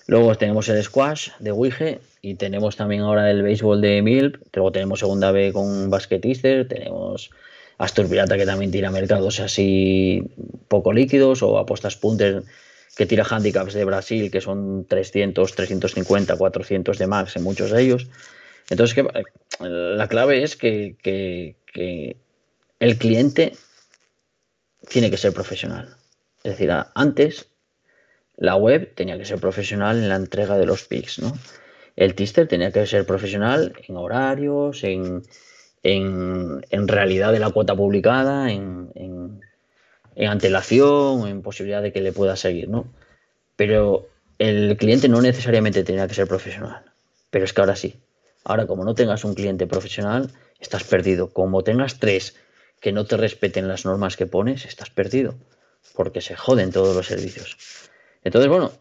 Luego 0.08 0.36
tenemos 0.36 0.70
el 0.70 0.84
squash 0.84 1.30
de 1.40 1.52
Wige 1.52 2.00
y 2.22 2.36
tenemos 2.36 2.76
también 2.76 3.02
ahora 3.02 3.32
el 3.32 3.42
béisbol 3.42 3.82
de 3.82 4.04
Milp. 4.04 4.36
Luego 4.54 4.72
tenemos 4.72 5.00
segunda 5.00 5.32
B 5.32 5.52
con 5.52 5.90
Basquetister, 5.90 6.68
tenemos 6.68 7.32
Astor 7.78 8.08
Pirata 8.08 8.38
que 8.38 8.46
también 8.46 8.72
tira 8.72 8.92
mercados 8.92 9.40
así 9.40 10.24
poco 10.68 10.94
líquidos 10.94 11.44
o 11.44 11.58
apuestas 11.58 11.96
punter 11.98 12.44
que 12.96 13.06
tira 13.06 13.26
handicaps 13.30 13.74
de 13.74 13.86
Brasil 13.86 14.32
que 14.32 14.42
son 14.42 14.86
300, 14.86 15.54
350, 15.54 16.38
400 16.38 16.98
de 16.98 17.08
max 17.08 17.36
en 17.36 17.44
muchos 17.44 17.72
de 17.72 17.82
ellos. 17.82 18.08
Entonces 18.70 18.96
que, 18.96 19.08
la 19.60 20.08
clave 20.08 20.44
es 20.44 20.56
que, 20.56 20.96
que, 21.02 22.18
el 22.80 22.98
cliente 22.98 23.54
tiene 24.90 25.10
que 25.10 25.18
ser 25.18 25.34
profesional. 25.34 25.98
Es 26.44 26.54
decir, 26.54 26.72
antes 26.94 27.48
la 28.38 28.56
web 28.56 28.94
tenía 28.96 29.18
que 29.18 29.26
ser 29.26 29.40
profesional 29.40 29.98
en 29.98 30.10
la 30.10 30.16
entrega 30.16 30.58
de 30.58 30.66
los 30.66 30.84
pics, 30.84 31.20
¿no? 31.20 31.34
El 31.96 32.14
tister 32.14 32.48
tenía 32.48 32.72
que 32.72 32.86
ser 32.86 33.06
profesional 33.06 33.74
en 33.88 33.96
horarios, 33.96 34.84
en, 34.84 35.24
en, 35.86 36.88
realidad 36.88 37.32
de 37.32 37.40
la 37.40 37.52
cuota 37.52 37.76
publicada, 37.76 38.52
en, 38.52 38.90
en, 38.96 40.28
antelación, 40.28 41.28
en 41.28 41.44
posibilidad 41.44 41.84
de 41.84 41.94
que 41.94 42.02
le 42.02 42.12
pueda 42.12 42.36
seguir, 42.36 42.70
¿no? 42.70 42.88
Pero 43.56 44.08
el 44.40 44.78
cliente 44.78 45.08
no 45.08 45.22
necesariamente 45.22 45.84
tenía 45.84 46.08
que 46.08 46.16
ser 46.16 46.28
profesional. 46.28 46.84
Pero 47.30 47.46
es 47.46 47.54
que 47.54 47.62
ahora 47.62 47.76
sí. 47.76 48.00
Ahora, 48.44 48.66
como 48.66 48.84
no 48.84 48.96
tengas 48.96 49.24
un 49.26 49.36
cliente 49.36 49.68
profesional, 49.68 50.32
estás 50.60 50.84
perdido. 50.84 51.30
Como 51.30 51.64
tengas 51.64 52.00
tres 52.00 52.36
que 52.82 52.92
no 52.92 53.06
te 53.06 53.18
respeten 53.18 53.68
las 53.68 53.86
normas 53.86 54.18
que 54.18 54.26
pones, 54.26 54.66
estás 54.66 54.90
perdido. 54.90 55.36
porque 55.94 56.20
se 56.20 56.36
joden 56.36 56.72
todos 56.72 56.96
los 56.96 57.06
servicios. 57.06 57.58
Entonces, 58.24 58.50
bueno, 58.50 58.72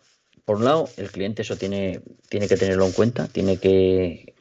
por 0.47 0.57
un 0.57 0.65
lado, 0.65 0.89
el 0.97 1.11
cliente 1.11 1.43
eso 1.43 1.57
tiene, 1.57 2.01
tiene 2.31 2.49
que 2.49 2.57
tenerlo 2.57 2.87
en 2.87 2.93
cuenta, 2.93 3.29
tiene 3.29 3.59
que, 3.59 4.34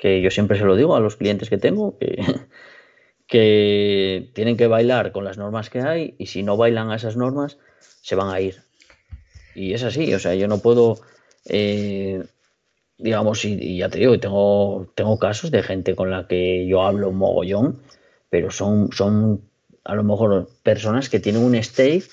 que 0.00 0.22
yo 0.22 0.30
siempre 0.30 0.58
se 0.58 0.64
lo 0.64 0.74
digo 0.74 0.96
a 0.96 1.00
los 1.00 1.16
clientes 1.16 1.50
que 1.50 1.58
tengo, 1.58 1.98
que, 3.28 4.30
tienen 4.34 4.56
que 4.56 4.66
bailar 4.66 5.12
con 5.12 5.24
las 5.24 5.38
normas 5.38 5.70
que 5.70 5.80
hay 5.80 6.14
y 6.18 6.26
si 6.26 6.42
no 6.42 6.56
bailan 6.56 6.90
a 6.90 6.96
esas 6.96 7.16
normas, 7.16 7.58
se 8.00 8.16
van 8.16 8.30
a 8.30 8.40
ir. 8.40 8.62
Y 9.54 9.74
es 9.74 9.84
así, 9.84 10.12
o 10.14 10.18
sea, 10.18 10.34
yo 10.34 10.48
no 10.48 10.58
puedo, 10.58 10.98
eh, 11.44 12.24
digamos, 12.96 13.44
y, 13.44 13.76
ya 13.76 13.90
te 13.90 13.98
digo, 13.98 14.18
tengo, 14.18 14.90
tengo 14.94 15.18
casos 15.18 15.50
de 15.50 15.62
gente 15.62 15.94
con 15.94 16.10
la 16.10 16.26
que 16.26 16.66
yo 16.66 16.82
hablo 16.82 17.12
mogollón, 17.12 17.82
pero 18.30 18.50
son, 18.50 18.90
son 18.92 19.42
a 19.84 19.94
lo 19.94 20.02
mejor 20.02 20.48
personas 20.62 21.10
que 21.10 21.20
tienen 21.20 21.44
un 21.44 21.54
state 21.56 22.04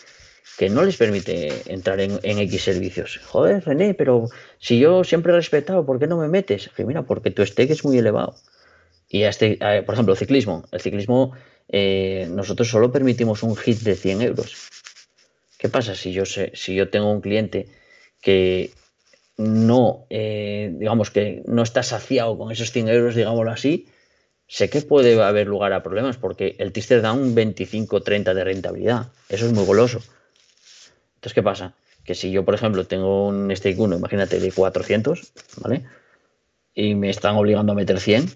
que 0.57 0.69
no 0.69 0.83
les 0.83 0.97
permite 0.97 1.51
entrar 1.71 1.99
en, 1.99 2.19
X 2.23 2.63
servicios. 2.63 3.19
Joder, 3.25 3.63
René, 3.63 3.93
pero 3.93 4.29
si 4.59 4.79
yo 4.79 5.03
siempre 5.03 5.31
he 5.31 5.35
respetado, 5.35 5.85
¿por 5.85 5.99
qué 5.99 6.07
no 6.07 6.17
me 6.17 6.27
metes? 6.27 6.69
mira, 6.79 7.03
porque 7.03 7.31
tu 7.31 7.45
stake 7.45 7.71
es 7.71 7.85
muy 7.85 7.97
elevado. 7.97 8.35
Y 9.09 9.23
este, 9.23 9.57
por 9.85 9.93
ejemplo, 9.93 10.13
el 10.13 10.19
ciclismo. 10.19 10.65
El 10.71 10.81
ciclismo, 10.81 11.33
eh, 11.69 12.27
nosotros 12.31 12.69
solo 12.69 12.91
permitimos 12.91 13.43
un 13.43 13.55
hit 13.55 13.79
de 13.79 13.95
100 13.95 14.21
euros. 14.21 14.69
¿Qué 15.57 15.69
pasa 15.69 15.95
si 15.95 16.11
yo, 16.11 16.25
sé, 16.25 16.51
si 16.55 16.75
yo 16.75 16.89
tengo 16.89 17.11
un 17.11 17.21
cliente 17.21 17.67
que 18.21 18.71
no, 19.37 20.05
eh, 20.09 20.71
digamos 20.73 21.11
que 21.11 21.43
no 21.45 21.61
está 21.61 21.83
saciado 21.83 22.37
con 22.37 22.51
esos 22.51 22.71
100 22.71 22.89
euros, 22.89 23.15
digámoslo 23.15 23.51
así, 23.51 23.87
sé 24.47 24.69
que 24.69 24.81
puede 24.81 25.21
haber 25.21 25.47
lugar 25.47 25.73
a 25.73 25.83
problemas 25.83 26.17
porque 26.17 26.55
el 26.59 26.71
Tister 26.71 27.01
da 27.01 27.13
un 27.13 27.35
25-30 27.35 28.33
de 28.33 28.43
rentabilidad. 28.43 29.11
Eso 29.29 29.45
es 29.45 29.53
muy 29.53 29.65
goloso. 29.65 30.01
Entonces, 31.17 31.33
¿qué 31.33 31.43
pasa? 31.43 31.73
Que 32.05 32.15
si 32.15 32.31
yo, 32.31 32.45
por 32.45 32.53
ejemplo, 32.53 32.85
tengo 32.85 33.27
un 33.27 33.53
stake 33.55 33.79
1, 33.79 33.97
imagínate, 33.97 34.39
de 34.39 34.51
400, 34.51 35.33
¿vale? 35.57 35.83
Y 36.73 36.95
me 36.95 37.09
están 37.09 37.35
obligando 37.35 37.71
a 37.71 37.75
meter 37.75 37.99
100, 37.99 38.29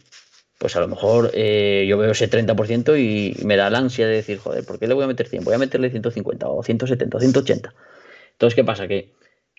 pues 0.57 0.75
a 0.75 0.79
lo 0.79 0.87
mejor 0.87 1.31
eh, 1.33 1.85
yo 1.87 1.97
veo 1.97 2.11
ese 2.11 2.29
30% 2.29 2.97
y 2.97 3.45
me 3.45 3.55
da 3.55 3.69
la 3.69 3.77
ansia 3.77 4.07
de 4.07 4.15
decir, 4.15 4.39
joder, 4.39 4.65
¿por 4.65 4.79
qué 4.79 4.87
le 4.87 4.95
voy 4.95 5.03
a 5.03 5.07
meter 5.07 5.27
100? 5.27 5.43
Voy 5.43 5.53
a 5.53 5.59
meterle 5.59 5.91
150 5.91 6.47
o 6.47 6.63
170 6.63 7.17
o 7.17 7.19
180. 7.19 7.73
Entonces, 8.31 8.55
¿qué 8.55 8.63
pasa? 8.63 8.87
Que, 8.87 9.13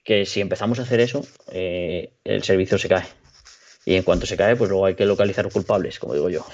que 0.04 0.26
si 0.26 0.40
empezamos 0.40 0.80
a 0.80 0.82
hacer 0.82 1.00
eso, 1.00 1.24
eh, 1.52 2.12
el 2.24 2.42
servicio 2.42 2.78
se 2.78 2.88
cae. 2.88 3.06
Y 3.84 3.94
en 3.94 4.02
cuanto 4.02 4.26
se 4.26 4.36
cae, 4.36 4.56
pues 4.56 4.68
luego 4.68 4.86
hay 4.86 4.94
que 4.94 5.06
localizar 5.06 5.48
culpables, 5.50 5.98
como 5.98 6.14
digo 6.14 6.28
yo. 6.28 6.44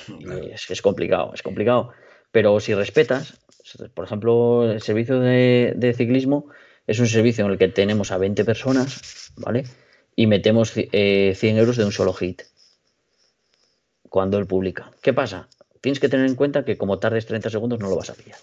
es, 0.52 0.70
es 0.70 0.82
complicado, 0.82 1.32
es 1.34 1.42
complicado. 1.42 1.92
Pero 2.30 2.60
si 2.60 2.74
respetas, 2.74 3.38
por 3.94 4.04
ejemplo, 4.04 4.70
el 4.70 4.82
servicio 4.82 5.20
de, 5.20 5.94
ciclismo 5.96 6.46
es 6.86 6.98
un 7.00 7.06
servicio 7.06 7.44
en 7.44 7.52
el 7.52 7.58
que 7.58 7.68
tenemos 7.68 8.10
a 8.10 8.18
20 8.18 8.44
personas, 8.44 9.32
¿vale? 9.36 9.64
Y 10.16 10.26
metemos 10.26 10.72
eh, 10.76 11.34
100 11.36 11.58
euros 11.58 11.76
de 11.76 11.84
un 11.84 11.92
solo 11.92 12.12
hit 12.12 12.42
cuando 14.08 14.38
él 14.38 14.46
publica. 14.46 14.90
¿Qué 15.02 15.12
pasa? 15.12 15.48
Tienes 15.80 16.00
que 16.00 16.08
tener 16.08 16.26
en 16.26 16.34
cuenta 16.34 16.64
que 16.64 16.76
como 16.76 16.98
tardes 16.98 17.26
30 17.26 17.50
segundos 17.50 17.78
no 17.78 17.88
lo 17.88 17.96
vas 17.96 18.10
a 18.10 18.14
pillar. 18.14 18.38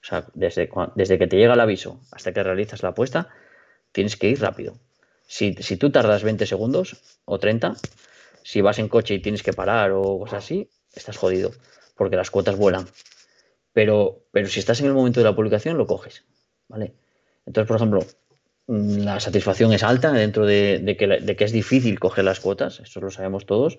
O 0.00 0.06
sea, 0.06 0.26
desde, 0.34 0.70
desde 0.94 1.18
que 1.18 1.26
te 1.26 1.36
llega 1.36 1.54
el 1.54 1.60
aviso 1.60 2.00
hasta 2.12 2.32
que 2.32 2.42
realizas 2.42 2.82
la 2.82 2.90
apuesta, 2.90 3.28
tienes 3.92 4.16
que 4.16 4.28
ir 4.28 4.40
rápido. 4.40 4.78
Si, 5.26 5.52
tú 5.52 5.90
tardas 5.90 6.22
20 6.22 6.46
segundos 6.46 6.96
o 7.26 7.38
30, 7.38 7.76
si 8.42 8.62
vas 8.62 8.78
en 8.78 8.88
coche 8.88 9.14
y 9.14 9.18
tienes 9.20 9.42
que 9.42 9.52
parar 9.52 9.92
o 9.92 10.18
cosas 10.18 10.44
así, 10.44 10.70
estás 10.94 11.18
jodido, 11.18 11.52
porque 11.96 12.16
las 12.16 12.30
cuotas 12.30 12.56
vuelan. 12.56 12.86
Pero, 13.72 14.24
pero 14.32 14.48
si 14.48 14.60
estás 14.60 14.80
en 14.80 14.86
el 14.86 14.94
momento 14.94 15.20
de 15.20 15.24
la 15.24 15.36
publicación, 15.36 15.76
lo 15.76 15.86
coges. 15.86 16.24
¿vale? 16.68 16.94
Entonces, 17.46 17.66
por 17.68 17.76
ejemplo, 17.76 18.00
mm, 18.66 18.98
la 18.98 19.20
satisfacción 19.20 19.72
es 19.72 19.82
alta 19.82 20.12
dentro 20.12 20.46
de, 20.46 20.96
que, 20.98 21.44
es 21.44 21.52
difícil 21.52 21.98
coger 21.98 22.24
las 22.24 22.40
cuotas, 22.40 22.80
eso 22.80 23.00
lo 23.00 23.10
sabemos 23.10 23.46
todos, 23.46 23.78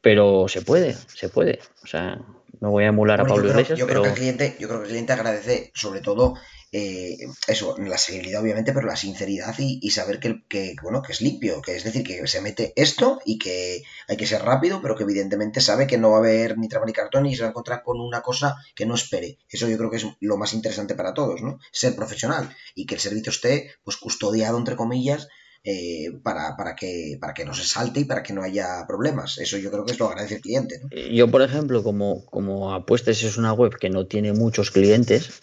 pero 0.00 0.48
se 0.48 0.62
puede, 0.62 0.92
se 0.92 1.28
puede. 1.28 1.58
O 1.82 1.86
sea, 1.86 2.20
no 2.64 2.70
voy 2.70 2.84
a 2.84 2.88
emular 2.88 3.20
a 3.20 3.26
Pablo 3.26 3.50
Iglesias. 3.50 3.78
Yo 3.78 3.86
creo, 3.86 4.02
que 4.02 4.08
el 4.08 4.14
cliente, 4.14 4.56
yo 4.58 4.68
creo 4.68 4.80
que 4.80 4.86
el 4.86 4.90
cliente 4.90 5.12
agradece 5.12 5.70
sobre 5.74 6.00
todo 6.00 6.34
eh, 6.72 7.18
eso, 7.46 7.76
la 7.76 7.98
seguridad 7.98 8.40
obviamente, 8.40 8.72
pero 8.72 8.86
la 8.86 8.96
sinceridad 8.96 9.54
y, 9.58 9.90
saber 9.90 10.18
que, 10.18 10.44
que, 10.48 10.74
bueno, 10.82 11.02
que 11.02 11.12
es 11.12 11.20
limpio, 11.20 11.60
que 11.60 11.76
es 11.76 11.84
decir, 11.84 12.02
que 12.02 12.26
se 12.26 12.40
mete 12.40 12.72
esto 12.76 13.20
y 13.26 13.36
que 13.38 13.82
hay 14.08 14.16
que 14.16 14.26
ser 14.26 14.40
rápido, 14.40 14.80
pero 14.80 14.96
que 14.96 15.02
evidentemente 15.02 15.60
sabe 15.60 15.86
que 15.86 15.98
no 15.98 16.12
va 16.12 16.16
a 16.16 16.20
haber 16.20 16.56
ni 16.56 16.68
trama 16.68 16.86
ni 16.86 16.94
cartón 16.94 17.26
y 17.26 17.36
se 17.36 17.42
va 17.42 17.48
a 17.48 17.50
encontrar 17.50 17.82
con 17.82 18.00
una 18.00 18.22
cosa 18.22 18.56
que 18.74 18.86
no 18.86 18.94
espere. 18.94 19.36
Eso 19.50 19.68
yo 19.68 19.76
creo 19.76 19.90
que 19.90 19.98
es 19.98 20.06
lo 20.20 20.38
más 20.38 20.54
interesante 20.54 20.94
para 20.94 21.12
todos, 21.12 21.42
¿no? 21.42 21.58
Ser 21.70 21.94
profesional 21.94 22.48
y 22.74 22.86
que 22.86 22.94
el 22.94 23.00
servicio 23.02 23.30
esté 23.30 23.74
pues 23.84 23.98
custodiado 23.98 24.56
entre 24.56 24.74
comillas 24.74 25.28
eh, 25.66 26.12
para, 26.22 26.56
para, 26.58 26.76
que, 26.76 27.16
para 27.18 27.32
que 27.32 27.46
no 27.46 27.54
se 27.54 27.64
salte 27.64 28.00
y 28.00 28.04
para 28.04 28.22
que 28.22 28.34
no 28.34 28.42
haya 28.42 28.84
problemas. 28.86 29.38
Eso 29.38 29.56
yo 29.56 29.70
creo 29.70 29.86
que 29.86 29.92
es 29.92 29.98
lo 29.98 30.08
agradece 30.08 30.36
el 30.36 30.40
cliente. 30.42 30.82
Yo, 31.10 31.30
por 31.30 31.40
ejemplo, 31.40 31.82
como, 31.82 32.26
como 32.26 32.74
Apuestes 32.74 33.22
es 33.22 33.38
una 33.38 33.54
web 33.54 33.78
que 33.78 33.88
no 33.88 34.06
tiene 34.06 34.34
muchos 34.34 34.70
clientes, 34.70 35.40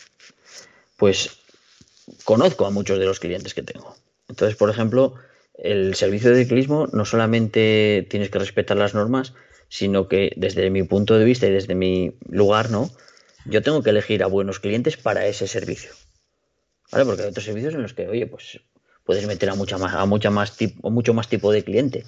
pues 0.96 1.40
conozco 2.24 2.68
a 2.68 2.70
muchos 2.70 3.00
de 3.00 3.06
los 3.06 3.20
clientes 3.20 3.56
que 3.56 3.64
tengo. 3.64 3.96
Entonces, 4.30 4.56
por 4.56 4.70
ejemplo, 4.70 5.16
el 5.56 5.96
servicio 5.96 6.30
de 6.30 6.44
ciclismo 6.44 6.88
no 6.94 7.04
solamente 7.04 8.06
tienes 8.08 8.30
que 8.30 8.38
respetar 8.38 8.78
las 8.78 8.94
normas, 8.94 9.34
sino 9.70 10.08
que 10.08 10.34
desde 10.36 10.70
mi 10.70 10.84
punto 10.84 11.18
de 11.18 11.26
vista 11.26 11.48
y 11.48 11.52
desde 11.52 11.74
mi 11.74 12.16
lugar, 12.30 12.70
¿no? 12.70 12.92
Yo 13.46 13.64
tengo 13.64 13.82
que 13.82 13.90
elegir 13.90 14.22
a 14.22 14.28
buenos 14.28 14.60
clientes 14.60 14.98
para 14.98 15.26
ese 15.26 15.48
servicio. 15.48 15.92
¿Vale? 16.92 17.06
Porque 17.06 17.24
hay 17.24 17.30
otros 17.30 17.46
servicios 17.46 17.74
en 17.74 17.82
los 17.82 17.94
que, 17.94 18.08
oye, 18.08 18.28
pues 18.28 18.60
puedes 19.12 19.28
meter 19.28 19.50
a 19.50 19.56
mucha 19.56 19.78
más, 19.78 19.94
a 19.94 20.06
mucha 20.06 20.30
más 20.30 20.56
tipo, 20.56 20.90
mucho 20.90 21.14
más 21.14 21.28
tipo 21.28 21.52
de 21.52 21.66
cliente. 21.66 22.06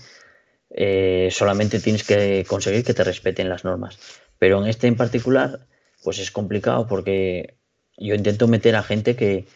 Eh, 0.69 1.27
solamente 1.31 1.81
tienes 1.81 2.05
que 2.05 2.45
conseguir 2.47 2.85
que 2.85 2.93
te 2.93 3.03
respeten 3.03 3.49
las 3.49 3.65
normas. 3.65 3.97
Pero 4.39 4.61
en 4.61 4.69
este 4.69 4.87
en 4.87 4.95
particular, 4.95 5.67
pues 6.01 6.19
es 6.19 6.31
complicado 6.31 6.87
porque 6.87 7.57
yo 7.97 8.15
intento 8.15 8.47
meter 8.47 8.77
a 8.77 8.83
gente 8.83 9.17
que, 9.17 9.47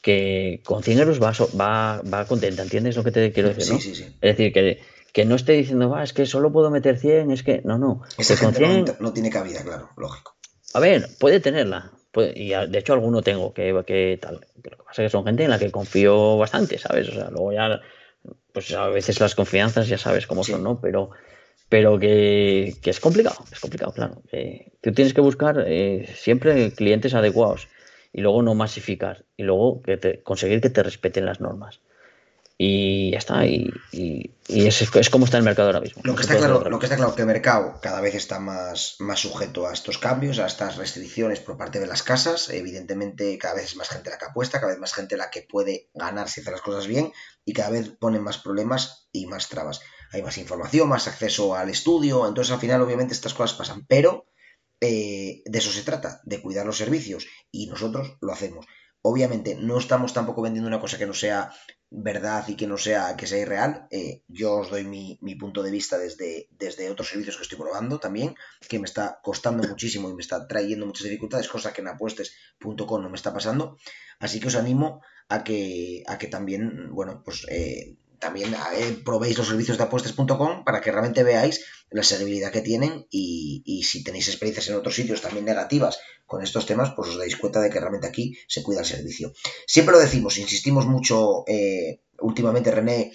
que 0.00 0.60
con 0.64 0.84
100 0.84 1.00
euros 1.00 1.20
va, 1.20 1.32
va, 1.60 2.02
va 2.02 2.24
contenta, 2.26 2.62
¿entiendes 2.62 2.94
lo 2.94 3.02
que 3.02 3.10
te 3.10 3.32
quiero 3.32 3.48
decir? 3.48 3.64
Sí, 3.64 3.80
sí, 3.80 3.94
sí. 3.96 4.04
Es 4.20 4.36
decir, 4.36 4.52
que, 4.52 4.80
que 5.12 5.24
no 5.24 5.34
esté 5.34 5.54
diciendo, 5.54 5.90
va, 5.90 6.04
es 6.04 6.12
que 6.12 6.24
solo 6.24 6.52
puedo 6.52 6.70
meter 6.70 7.00
100, 7.00 7.32
es 7.32 7.42
que 7.42 7.62
no, 7.64 7.78
no. 7.78 8.02
Esa 8.16 8.36
gente 8.36 8.94
no, 9.00 9.12
tiene 9.12 9.28
cabida, 9.28 9.64
claro, 9.64 9.90
lógico. 9.96 10.36
A 10.72 10.78
ver, 10.78 11.10
puede 11.18 11.40
tenerla, 11.40 11.91
y 12.34 12.50
de 12.50 12.78
hecho 12.78 12.92
alguno 12.92 13.22
tengo 13.22 13.52
que, 13.54 13.82
que 13.86 14.18
tal. 14.20 14.40
Lo 14.56 14.62
que 14.62 14.84
pasa 14.84 15.02
es 15.02 15.06
que 15.06 15.10
son 15.10 15.24
gente 15.24 15.44
en 15.44 15.50
la 15.50 15.58
que 15.58 15.70
confío 15.70 16.36
bastante, 16.36 16.78
¿sabes? 16.78 17.08
O 17.08 17.12
sea, 17.12 17.30
luego 17.30 17.52
ya, 17.52 17.80
pues 18.52 18.72
a 18.72 18.88
veces 18.88 19.20
las 19.20 19.34
confianzas 19.34 19.88
ya 19.88 19.98
sabes 19.98 20.26
cómo 20.26 20.44
son, 20.44 20.62
¿no? 20.62 20.80
Pero, 20.80 21.10
pero 21.68 21.98
que, 21.98 22.74
es 22.84 23.00
complicado, 23.00 23.44
es 23.50 23.60
complicado, 23.60 23.92
claro. 23.92 24.22
tú 24.80 24.92
tienes 24.92 25.14
que 25.14 25.20
buscar 25.20 25.64
eh, 25.66 26.06
siempre 26.14 26.72
clientes 26.72 27.14
adecuados 27.14 27.68
y 28.12 28.20
luego 28.20 28.42
no 28.42 28.54
masificar 28.54 29.24
y 29.36 29.44
luego 29.44 29.80
que 29.82 29.96
te, 29.96 30.22
conseguir 30.22 30.60
que 30.60 30.70
te 30.70 30.82
respeten 30.82 31.24
las 31.24 31.40
normas 31.40 31.80
y 32.64 33.10
ya 33.10 33.18
está. 33.18 33.44
Y, 33.44 33.72
es, 34.46 34.82
es, 34.82 35.10
como 35.10 35.24
está 35.24 35.36
el 35.36 35.42
mercado 35.42 35.68
ahora 35.68 35.80
mismo. 35.80 36.00
Lo 36.04 36.14
que, 36.14 36.22
está 36.22 36.36
claro, 36.36 36.70
lo 36.70 36.78
que 36.78 36.86
está 36.86 36.96
claro 36.96 37.16
que 37.16 37.22
el 37.22 37.26
mercado 37.26 37.80
cada 37.82 38.00
vez 38.00 38.14
está 38.14 38.38
más, 38.38 38.94
más 39.00 39.18
sujeto 39.18 39.66
a 39.66 39.72
estos 39.72 39.98
cambios, 39.98 40.38
a 40.38 40.46
estas 40.46 40.76
restricciones 40.76 41.40
por 41.40 41.56
parte 41.56 41.80
de 41.80 41.88
las 41.88 42.04
casas. 42.04 42.50
Evidentemente, 42.50 43.36
cada 43.36 43.54
vez 43.54 43.64
es 43.64 43.76
más 43.76 43.88
gente 43.88 44.10
la 44.10 44.18
que 44.18 44.26
apuesta, 44.26 44.60
cada 44.60 44.70
vez 44.70 44.80
más 44.80 44.94
gente 44.94 45.16
la 45.16 45.28
que 45.28 45.42
puede 45.42 45.90
ganar 45.92 46.28
si 46.28 46.40
hace 46.40 46.52
las 46.52 46.60
cosas 46.60 46.86
bien 46.86 47.12
y 47.44 47.52
cada 47.52 47.70
vez 47.70 47.90
ponen 47.98 48.22
más 48.22 48.38
problemas 48.38 49.08
y 49.10 49.26
más 49.26 49.48
trabas. 49.48 49.80
Hay 50.12 50.22
más 50.22 50.38
información, 50.38 50.88
más 50.88 51.08
acceso 51.08 51.56
al 51.56 51.68
estudio, 51.68 52.28
entonces 52.28 52.52
al 52.52 52.60
final 52.60 52.80
obviamente 52.82 53.12
estas 53.12 53.34
cosas 53.34 53.56
pasan, 53.56 53.86
pero 53.88 54.26
eh, 54.80 55.42
de 55.44 55.58
eso 55.58 55.72
se 55.72 55.82
trata, 55.82 56.20
de 56.22 56.40
cuidar 56.40 56.64
los 56.64 56.76
servicios 56.76 57.26
y 57.50 57.66
nosotros 57.66 58.18
lo 58.20 58.32
hacemos. 58.32 58.66
Obviamente 59.02 59.56
no 59.56 59.78
estamos 59.78 60.14
tampoco 60.14 60.42
vendiendo 60.42 60.68
una 60.68 60.80
cosa 60.80 60.96
que 60.96 61.06
no 61.06 61.14
sea 61.14 61.52
verdad 61.90 62.44
y 62.48 62.54
que 62.54 62.66
no 62.66 62.78
sea 62.78 63.16
que 63.16 63.26
sea 63.26 63.38
irreal. 63.40 63.86
Eh, 63.90 64.22
yo 64.28 64.58
os 64.58 64.70
doy 64.70 64.84
mi, 64.84 65.34
punto 65.34 65.62
de 65.62 65.70
vista 65.70 65.98
desde, 65.98 66.48
desde 66.50 66.88
otros 66.88 67.08
servicios 67.08 67.36
que 67.36 67.42
estoy 67.42 67.58
probando 67.58 67.98
también, 67.98 68.34
que 68.68 68.78
me 68.78 68.86
está 68.86 69.20
costando 69.22 69.66
muchísimo 69.66 70.08
y 70.08 70.14
me 70.14 70.22
está 70.22 70.46
trayendo 70.46 70.86
muchas 70.86 71.04
dificultades, 71.04 71.48
cosa 71.48 71.72
que 71.72 71.80
en 71.80 71.88
apuestes.com 71.88 73.02
no 73.02 73.10
me 73.10 73.16
está 73.16 73.34
pasando. 73.34 73.76
Así 74.20 74.40
que 74.40 74.48
os 74.48 74.56
animo 74.56 75.02
a 75.28 75.42
que, 75.44 76.04
a 76.06 76.18
que 76.18 76.28
también, 76.28 76.90
bueno, 76.92 77.22
pues 77.24 77.44
eh, 77.48 77.96
también 78.22 78.54
probéis 79.04 79.36
los 79.36 79.48
servicios 79.48 79.76
de 79.76 79.84
apuestas.com 79.84 80.64
para 80.64 80.80
que 80.80 80.92
realmente 80.92 81.24
veáis 81.24 81.64
la 81.90 82.04
seguridad 82.04 82.52
que 82.52 82.60
tienen 82.60 83.04
y, 83.10 83.82
si 83.82 84.04
tenéis 84.04 84.28
experiencias 84.28 84.68
en 84.68 84.76
otros 84.76 84.94
sitios 84.94 85.20
también 85.20 85.44
negativas 85.44 85.98
con 86.24 86.40
estos 86.40 86.64
temas, 86.64 86.92
pues 86.94 87.10
os 87.10 87.18
dais 87.18 87.36
cuenta 87.36 87.60
de 87.60 87.68
que 87.68 87.80
realmente 87.80 88.06
aquí 88.06 88.38
se 88.46 88.62
cuida 88.62 88.80
el 88.80 88.86
servicio. 88.86 89.32
Siempre 89.66 89.92
lo 89.92 90.00
decimos, 90.00 90.38
insistimos 90.38 90.86
mucho, 90.86 91.42
eh, 91.48 92.02
últimamente 92.20 92.70
René 92.70 93.10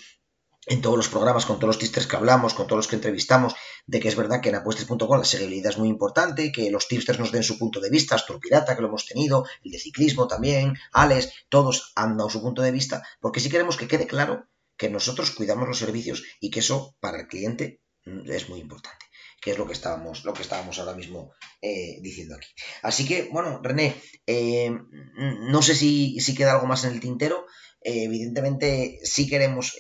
en 0.68 0.82
todos 0.82 0.98
los 0.98 1.08
programas, 1.08 1.46
con 1.46 1.56
todos 1.56 1.70
los 1.70 1.80
tipsters 1.80 2.06
que 2.06 2.18
hablamos, 2.18 2.54
con 2.54 2.68
todos 2.68 2.80
los 2.80 2.88
que 2.90 2.98
entrevistamos, 2.98 3.56
de 3.86 4.02
que 4.02 4.10
es 4.10 4.18
verdad 4.18 4.42
que 4.42 4.50
en 4.50 4.56
apuestas.com 4.56 5.18
la 5.18 5.24
seguibilidad 5.24 5.72
es 5.72 5.78
muy 5.78 5.88
importante, 5.88 6.52
que 6.52 6.70
los 6.70 6.90
tipsters 6.90 7.18
nos 7.18 7.32
den 7.32 7.44
su 7.44 7.58
punto 7.58 7.80
de 7.80 7.90
vista, 7.90 8.16
Astor 8.16 8.42
Pirata, 8.42 8.76
que 8.76 8.82
lo 8.82 8.90
hemos 8.90 9.06
tenido, 9.06 9.46
el 9.64 9.72
de 9.72 9.80
ciclismo 9.80 10.28
también, 10.28 10.74
Alex, 10.92 11.32
todos 11.48 11.94
han 11.96 12.18
dado 12.18 12.30
su 12.30 12.42
punto 12.42 12.62
de 12.62 12.74
vista, 12.74 13.04
porque 13.22 13.40
sí 13.40 13.50
queremos 13.50 13.78
que 13.78 13.88
quede 13.88 14.06
claro 14.06 14.50
que 14.78 14.90
nosotros 14.90 15.32
cuidamos 15.32 15.68
los 15.68 15.80
servicios 15.80 16.24
y 16.40 16.50
que 16.50 16.60
eso 16.60 16.96
para 17.00 17.20
el 17.20 17.28
cliente 17.28 17.82
mm, 18.06 18.32
es 18.32 18.50
muy 18.50 18.60
importante 18.60 19.06
que 19.42 19.52
es 19.52 19.58
lo 19.58 19.68
que 19.68 19.74
estábamos, 19.74 20.26
lo 20.26 20.34
que 20.34 20.42
estábamos 20.42 20.80
ahora 20.80 20.96
mismo 20.96 21.32
eh, 21.62 22.00
diciendo 22.02 22.36
aquí. 22.36 22.48
Así 22.82 23.08
que, 23.08 23.30
bueno, 23.32 23.62
René, 23.62 23.96
eh, 24.26 24.72
no 25.50 25.62
sé 25.62 25.76
si, 25.76 26.20
si, 26.20 26.36
queda 26.36 26.54
algo 26.54 26.68
más 26.68 26.84
en 26.84 26.94
el 26.94 27.00
tintero. 27.00 27.46
Eh, 27.82 28.04
evidentemente, 28.04 29.00
sí 29.04 29.30
queremos, 29.30 29.76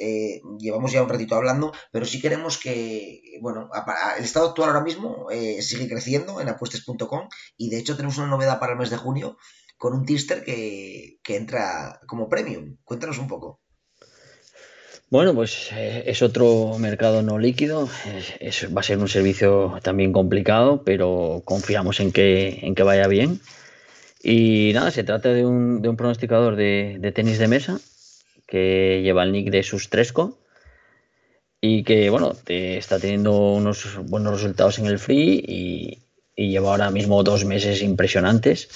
llevamos 0.59 0.91
ya 0.91 1.01
un 1.01 1.09
ratito 1.09 1.35
hablando, 1.35 1.73
pero 1.91 2.05
sí 2.05 2.21
queremos 2.21 2.59
que, 2.59 3.21
bueno, 3.41 3.69
el 4.17 4.23
estado 4.23 4.49
actual 4.49 4.69
ahora 4.69 4.83
mismo 4.83 5.27
sigue 5.59 5.89
creciendo 5.89 6.39
en 6.39 6.49
apuestas.com 6.49 7.27
y 7.57 7.69
de 7.69 7.79
hecho 7.79 7.95
tenemos 7.95 8.17
una 8.19 8.27
novedad 8.27 8.59
para 8.59 8.73
el 8.73 8.79
mes 8.79 8.91
de 8.91 8.97
junio 8.97 9.37
con 9.77 9.93
un 9.93 10.05
tister 10.05 10.43
que, 10.43 11.17
que 11.23 11.35
entra 11.35 11.99
como 12.07 12.29
premium. 12.29 12.77
Cuéntanos 12.83 13.17
un 13.17 13.27
poco. 13.27 13.61
Bueno, 15.09 15.33
pues 15.33 15.69
eh, 15.71 16.03
es 16.07 16.21
otro 16.21 16.77
mercado 16.79 17.21
no 17.21 17.39
líquido, 17.39 17.87
es, 18.41 18.67
va 18.75 18.81
a 18.81 18.83
ser 18.83 18.97
un 18.97 19.07
servicio 19.07 19.79
también 19.81 20.11
complicado, 20.11 20.83
pero 20.83 21.43
confiamos 21.45 22.01
en 22.01 22.11
que, 22.11 22.59
en 22.63 22.75
que 22.75 22.83
vaya 22.83 23.07
bien. 23.07 23.39
Y 24.21 24.71
nada, 24.73 24.91
se 24.91 25.05
trata 25.05 25.29
de 25.29 25.45
un, 25.45 25.81
de 25.81 25.87
un 25.87 25.95
pronosticador 25.95 26.57
de, 26.57 26.97
de, 26.99 27.11
tenis 27.13 27.39
de 27.39 27.47
mesa 27.47 27.79
que 28.47 29.01
lleva 29.01 29.23
el 29.23 29.31
nick 29.31 29.49
de 29.49 29.63
Sustresco 29.63 30.39
y 31.61 31.83
que, 31.83 32.09
bueno, 32.09 32.33
está 32.47 32.99
teniendo 32.99 33.53
unos 33.53 33.97
buenos 34.09 34.33
resultados 34.33 34.77
en 34.79 34.87
el 34.87 34.99
free 34.99 36.03
y 36.35 36.49
lleva 36.49 36.71
ahora 36.71 36.91
mismo 36.91 37.23
dos 37.23 37.45
meses 37.45 37.81
impresionantes 37.81 38.67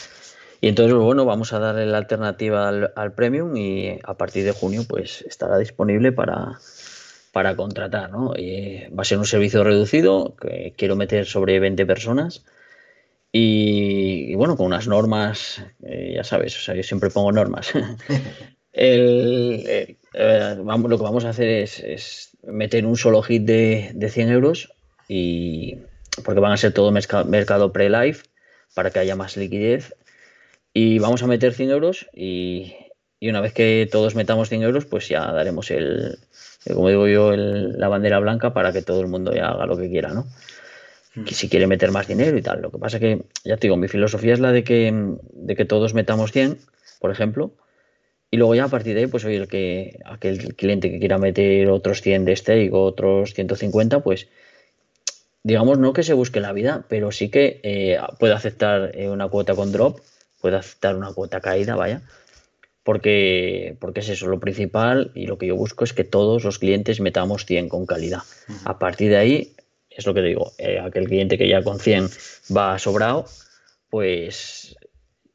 y 0.62 0.68
entonces, 0.68 0.96
bueno, 0.96 1.26
vamos 1.26 1.54
a 1.54 1.60
darle 1.60 1.88
la 1.88 1.98
alternativa 1.98 2.70
al, 2.70 3.14
Premium 3.14 3.58
y 3.58 4.00
a 4.04 4.14
partir 4.16 4.46
de 4.46 4.52
junio 4.52 4.84
pues 4.88 5.24
estará 5.24 5.58
disponible 5.58 6.12
para, 6.12 6.60
para 7.32 7.56
contratar, 7.56 8.12
¿no? 8.12 8.30
va 8.30 9.02
a 9.02 9.06
ser 9.06 9.18
un 9.18 9.26
servicio 9.26 9.64
reducido, 9.64 10.36
que 10.40 10.74
quiero 10.78 10.96
meter 10.96 11.26
sobre 11.26 11.60
20 11.60 11.86
personas 11.88 12.46
y, 13.32 14.36
bueno, 14.36 14.58
con 14.58 14.68
unas 14.68 14.88
normas, 14.88 15.64
eh, 15.84 16.14
ya 16.16 16.24
sabes, 16.24 16.58
o 16.58 16.62
sea, 16.62 16.76
yo 16.76 16.84
siempre 16.84 17.10
pongo 17.10 17.32
normas. 17.32 17.72
Eh, 18.74 19.98
vamos, 20.64 20.90
lo 20.90 20.98
que 20.98 21.04
vamos 21.04 21.26
a 21.26 21.32
hacer 21.32 21.50
es, 21.50 22.38
meter 22.44 22.86
un 22.86 22.96
solo 22.96 23.22
hit 23.22 23.44
de, 23.44 23.92
de 23.94 24.10
100 24.10 24.30
euros 24.30 24.74
y 25.10 25.76
porque 26.24 26.40
van 26.40 26.54
a 26.54 26.58
ser 26.58 26.72
todo 26.72 26.90
mercado 26.90 27.74
pre-live 27.74 28.20
para 28.74 28.90
que 28.90 29.00
haya 29.00 29.18
más 29.18 29.36
liquidez 29.36 29.94
y 30.74 31.00
vamos 31.00 31.24
a 31.24 31.28
meter 31.28 31.54
100 31.54 31.70
euros 31.70 32.08
y, 32.14 32.76
una 33.22 33.42
vez 33.42 33.54
que 33.54 33.88
todos 33.92 34.16
metamos 34.16 34.50
100 34.50 34.64
euros, 34.64 34.86
pues 34.86 35.08
ya 35.08 35.32
daremos 35.32 35.70
el, 35.72 36.18
como 36.74 36.90
digo 36.90 37.08
yo, 37.08 37.36
la 37.36 37.88
bandera 37.88 38.20
blanca 38.20 38.54
para 38.54 38.74
que 38.74 38.82
todo 38.82 39.02
el 39.02 39.08
mundo 39.08 39.34
ya 39.34 39.50
haga 39.50 39.66
lo 39.66 39.78
que 39.78 39.90
quiera, 39.90 40.14
¿no? 40.14 40.26
Hmm. 41.14 41.26
Que 41.26 41.36
si 41.36 41.50
quiere 41.50 41.68
meter 41.68 41.92
más 41.92 42.08
dinero 42.08 42.38
y 42.38 42.42
tal. 42.42 42.62
Lo 42.62 42.72
que 42.72 42.80
pasa 42.80 43.00
que, 43.00 43.24
ya 43.44 43.58
te 43.58 43.68
digo, 43.68 43.78
mi 43.78 43.88
filosofía 43.88 44.34
es 44.34 44.40
la 44.40 44.52
de 44.52 44.64
que, 44.64 44.92
de 45.34 45.56
que 45.56 45.66
todos 45.66 45.94
metamos 45.94 46.32
100, 46.32 46.58
por 47.00 47.12
ejemplo, 47.12 47.54
y 48.32 48.38
luego 48.38 48.56
ya 48.56 48.64
a 48.64 48.70
partir 48.70 48.96
de 48.96 49.02
ahí, 49.02 49.08
pues 49.08 49.26
oye, 49.26 49.36
el 49.36 49.48
que, 49.50 50.00
aquel 50.06 50.56
cliente 50.56 50.90
que 50.90 51.00
quiera 51.00 51.18
meter 51.18 51.70
otros 51.70 52.02
100 52.02 52.26
de 52.26 52.36
stake 52.38 52.74
o 52.74 52.84
otros 52.84 53.34
150, 53.34 54.00
pues 54.00 54.30
digamos 55.44 55.80
no 55.80 55.92
que 55.92 56.04
se 56.04 56.14
busque 56.14 56.40
la 56.40 56.54
vida, 56.54 56.86
pero 56.88 57.12
sí 57.12 57.30
que 57.30 57.60
eh, 57.64 58.00
puede 58.20 58.34
aceptar 58.34 58.92
eh, 58.94 59.10
una 59.10 59.28
cuota 59.28 59.54
con 59.54 59.74
drop 59.74 60.00
puede 60.42 60.58
aceptar 60.58 60.96
una 60.96 61.14
cuota 61.14 61.40
caída, 61.40 61.76
vaya, 61.76 62.02
porque, 62.84 63.78
porque 63.80 64.00
es 64.00 64.10
eso 64.10 64.28
lo 64.28 64.40
principal 64.40 65.12
y 65.14 65.28
lo 65.28 65.38
que 65.38 65.48
yo 65.48 65.56
busco 65.56 65.84
es 65.84 65.94
que 65.94 66.04
todos 66.04 66.44
los 66.44 66.60
clientes 66.60 67.00
metamos 67.00 67.46
100 67.46 67.70
con 67.70 67.86
calidad. 67.86 68.22
A 68.66 68.80
partir 68.80 69.12
de 69.12 69.18
ahí, 69.18 69.56
es 69.90 70.06
lo 70.06 70.14
que 70.14 70.22
digo, 70.22 70.54
eh, 70.58 70.80
aquel 70.80 71.08
cliente 71.08 71.38
que 71.38 71.48
ya 71.48 71.64
con 71.64 71.80
100 71.80 72.10
va 72.56 72.80
sobrado, 72.80 73.26
pues 73.90 74.76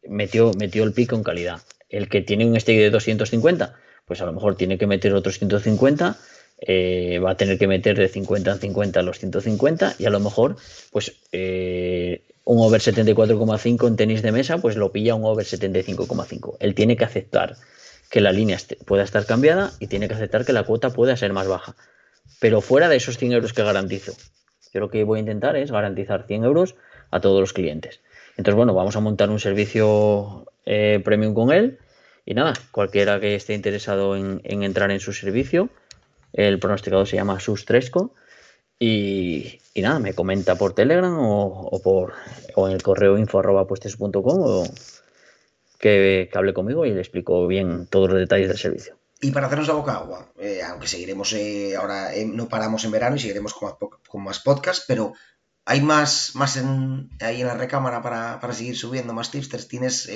metió, 0.03 0.53
metió 0.55 0.85
el 0.85 0.93
pico 0.93 1.15
en 1.15 1.23
calidad. 1.23 1.61
El 1.89 2.09
que 2.09 2.21
tiene 2.21 2.47
un 2.47 2.59
stake 2.59 2.81
de 2.81 2.91
250, 2.91 3.75
pues 4.07 4.21
a 4.21 4.27
lo 4.27 4.33
mejor 4.33 4.57
tiene 4.57 4.79
que 4.79 4.87
meter 4.87 5.15
otros 5.15 5.39
150, 5.39 6.19
eh, 6.59 7.21
va 7.23 7.33
a 7.33 7.37
tener 7.37 7.59
que 7.59 7.67
meter 7.67 7.99
de 7.99 8.09
50 8.09 8.51
en 8.53 8.59
50 8.59 9.03
los 9.03 9.19
150 9.19 9.97
y 9.99 10.07
a 10.07 10.11
lo 10.11 10.21
mejor 10.21 10.57
pues 10.91 11.13
eh, 11.33 12.23
un 12.47 12.61
over 12.61 12.81
74,5 12.81 13.89
en 13.89 13.97
tenis 13.97 14.23
de 14.23 14.31
mesa, 14.31 14.59
pues 14.59 14.77
lo 14.77 14.93
pilla 14.93 15.17
un 15.17 15.25
over 15.25 15.45
75,5. 15.45 16.57
Él 16.61 16.77
tiene 16.77 16.97
que 16.97 17.05
aceptar 17.05 17.57
que 18.09 18.21
la 18.21 18.31
línea 18.31 18.57
pueda 18.87 19.03
estar 19.03 19.27
cambiada 19.27 19.73
y 19.81 19.89
tiene 19.89 20.07
que 20.07 20.15
aceptar 20.15 20.45
que 20.45 20.53
la 20.53 20.63
cuota 20.63 20.91
pueda 20.91 21.17
ser 21.17 21.33
más 21.33 21.49
baja. 21.49 21.75
Pero 22.39 22.61
fuera 22.61 22.89
de 22.89 22.97
esos 22.97 23.19
100 23.19 23.33
euros 23.33 23.53
que 23.53 23.65
garantizo. 23.65 24.13
Yo 24.73 24.79
lo 24.79 24.91
que 24.91 25.03
voy 25.03 25.19
a 25.19 25.21
intentar 25.21 25.57
es 25.57 25.73
garantizar 25.73 26.25
100 26.29 26.45
euros 26.45 26.77
a 27.11 27.21
todos 27.21 27.41
los 27.41 27.53
clientes. 27.53 28.01
Entonces, 28.37 28.55
bueno, 28.55 28.75
vamos 28.75 28.95
a 28.95 29.01
montar 29.01 29.29
un 29.29 29.41
servicio 29.41 30.47
eh, 30.67 31.01
premium 31.05 31.35
con 31.35 31.51
él. 31.51 31.81
Y 32.25 32.35
nada, 32.35 32.53
cualquiera 32.71 33.19
que 33.19 33.35
esté 33.35 33.55
interesado 33.55 34.17
en, 34.17 34.41
en 34.45 34.63
entrar 34.63 34.93
en 34.93 35.01
su 35.01 35.13
servicio, 35.13 35.69
el 36.33 36.61
pronosticador 36.61 37.09
se 37.09 37.17
llama 37.17 37.41
Sustresco 37.41 38.15
y, 38.79 39.61
nada, 39.77 39.99
me 39.99 40.15
comenta 40.15 40.57
por 40.57 40.75
Telegram 40.75 41.17
o, 41.19 41.81
por 41.83 42.13
o 42.55 42.69
en 42.69 42.75
el 42.75 42.83
correo 42.83 43.17
info 43.17 43.39
arroba 43.39 43.67
o 43.67 44.65
que, 45.79 46.31
hable 46.35 46.55
conmigo 46.55 46.85
y 46.85 46.93
le 46.93 47.01
explico 47.01 47.47
bien 47.47 47.87
todos 47.87 48.11
los 48.11 48.19
detalles 48.19 48.49
del 48.49 48.59
servicio. 48.59 48.99
Y 49.21 49.31
para 49.31 49.47
hacernos 49.47 49.69
la 49.69 49.75
boca 49.75 49.95
agua, 49.95 50.31
eh, 50.39 50.61
aunque 50.63 50.89
seguiremos 50.89 51.33
eh, 51.33 51.75
ahora, 51.77 52.15
eh, 52.15 52.27
no 52.27 52.49
paramos 52.49 52.85
en 52.85 52.91
verano 52.91 53.17
y 53.17 53.19
seguiremos 53.19 53.55
con 53.55 53.71
más, 53.71 53.79
con 54.09 54.23
más 54.23 54.41
podcasts, 54.41 54.85
pero 54.87 55.15
hay 55.65 55.81
más, 55.81 56.33
más 56.35 56.59
en, 56.59 57.09
ahí 57.21 57.41
en 57.41 57.47
la 57.47 57.55
recámara 57.55 58.03
para, 58.03 58.41
para 58.41 58.53
seguir 58.53 58.77
subiendo 58.77 59.15
más 59.15 59.31
tipsters. 59.31 59.69
¿Tienes 59.69 60.11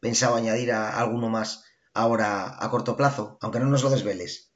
pensado 0.00 0.36
añadir 0.36 0.72
a 0.72 0.98
alguno 0.98 1.30
más 1.30 1.64
ahora 1.94 2.62
a 2.62 2.70
corto 2.70 2.96
plazo? 2.96 3.38
Aunque 3.40 3.58
no 3.58 3.66
nos 3.66 3.82
lo 3.82 3.90
desveles. 3.90 4.49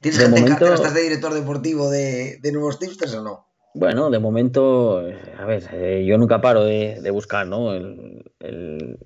¿Tienes 0.00 0.20
de 0.20 0.28
momento... 0.28 0.72
¿Estás 0.72 0.94
de 0.94 1.02
director 1.02 1.32
deportivo 1.34 1.90
de, 1.90 2.38
nuevos 2.52 2.78
tipsters 2.78 3.14
o 3.14 3.22
no? 3.22 3.48
Bueno, 3.74 4.10
de 4.10 4.18
momento, 4.20 4.98
a 5.38 5.44
ver, 5.44 5.68
eh, 5.72 6.04
yo 6.06 6.16
nunca 6.16 6.40
paro 6.40 6.64
de, 6.64 7.10
buscar, 7.10 7.46
¿no? 7.46 7.74
El, 7.74 8.98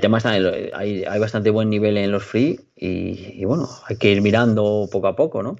tema 0.00 0.18
está, 0.18 0.30
hay, 0.30 1.04
hay, 1.04 1.18
bastante 1.18 1.50
buen 1.50 1.70
nivel 1.70 1.96
en 1.96 2.12
los 2.12 2.24
free 2.24 2.60
y, 2.76 3.44
bueno, 3.44 3.68
hay 3.86 3.96
que 3.96 4.10
ir 4.10 4.20
mirando 4.20 4.88
poco 4.90 5.06
a 5.06 5.16
poco, 5.16 5.42
¿no? 5.42 5.56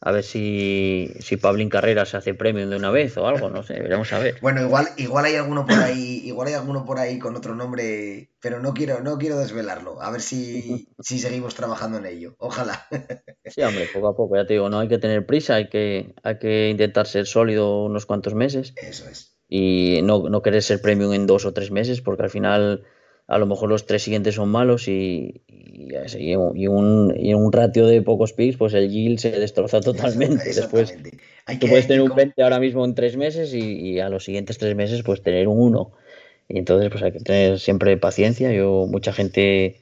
A 0.00 0.12
ver 0.12 0.24
si, 0.24 1.10
si 1.20 1.36
Pablín 1.36 1.70
Carreras 1.70 2.14
hace 2.14 2.34
premium 2.34 2.70
de 2.70 2.76
una 2.76 2.90
vez 2.90 3.16
o 3.16 3.26
algo, 3.26 3.48
no 3.50 3.62
sé, 3.62 3.80
veremos 3.80 4.12
a 4.12 4.18
ver. 4.18 4.38
Bueno, 4.42 4.62
igual, 4.62 4.88
igual 4.96 5.24
hay 5.24 5.36
alguno 5.36 5.66
por 5.66 5.78
ahí, 5.78 6.20
igual 6.24 6.48
hay 6.48 6.54
alguno 6.54 6.84
por 6.84 6.98
ahí 6.98 7.18
con 7.18 7.34
otro 7.34 7.54
nombre, 7.54 8.30
pero 8.40 8.60
no 8.60 8.74
quiero, 8.74 9.00
no 9.00 9.18
quiero 9.18 9.38
desvelarlo. 9.38 10.00
A 10.02 10.10
ver 10.10 10.20
si, 10.20 10.88
si 11.00 11.18
seguimos 11.18 11.54
trabajando 11.54 11.98
en 11.98 12.06
ello. 12.06 12.36
Ojalá. 12.38 12.86
Sí, 13.46 13.62
hombre, 13.62 13.86
poco 13.92 14.08
a 14.08 14.16
poco, 14.16 14.36
ya 14.36 14.46
te 14.46 14.54
digo, 14.54 14.68
no 14.68 14.80
hay 14.80 14.88
que 14.88 14.98
tener 14.98 15.24
prisa, 15.24 15.54
hay 15.54 15.68
que, 15.68 16.14
hay 16.22 16.38
que 16.38 16.68
intentar 16.70 17.06
ser 17.06 17.26
sólido 17.26 17.84
unos 17.84 18.04
cuantos 18.06 18.34
meses. 18.34 18.74
Eso 18.76 19.08
es. 19.08 19.36
Y 19.48 20.00
no, 20.02 20.28
no 20.28 20.42
querer 20.42 20.62
ser 20.62 20.80
premium 20.80 21.12
en 21.12 21.26
dos 21.26 21.44
o 21.44 21.52
tres 21.52 21.70
meses, 21.70 22.00
porque 22.00 22.24
al 22.24 22.30
final 22.30 22.84
a 23.28 23.38
lo 23.38 23.46
mejor 23.46 23.68
los 23.68 23.86
tres 23.86 24.02
siguientes 24.02 24.36
son 24.36 24.48
malos 24.48 24.86
y, 24.88 25.42
y, 25.48 26.36
un, 26.36 27.14
y 27.18 27.34
un 27.34 27.52
ratio 27.52 27.86
de 27.86 28.02
pocos 28.02 28.32
picks, 28.32 28.56
pues 28.56 28.74
el 28.74 28.88
yield 28.90 29.18
se 29.18 29.32
destroza 29.32 29.80
totalmente. 29.80 30.44
Después, 30.44 30.96
tú 31.60 31.66
puedes 31.66 31.86
tener 31.86 32.02
un 32.02 32.14
20 32.14 32.42
ahora 32.42 32.60
mismo 32.60 32.84
en 32.84 32.94
tres 32.94 33.16
meses 33.16 33.52
y, 33.52 33.98
a 33.98 34.08
los 34.08 34.24
siguientes 34.24 34.58
tres 34.58 34.76
meses, 34.76 35.02
pues 35.02 35.22
tener 35.22 35.48
un 35.48 35.60
1. 35.60 35.92
Y 36.48 36.58
entonces, 36.58 36.88
pues 36.90 37.02
hay 37.02 37.12
que 37.12 37.20
tener 37.20 37.58
siempre 37.58 37.96
paciencia. 37.96 38.52
Yo, 38.52 38.86
mucha 38.88 39.12
gente 39.12 39.80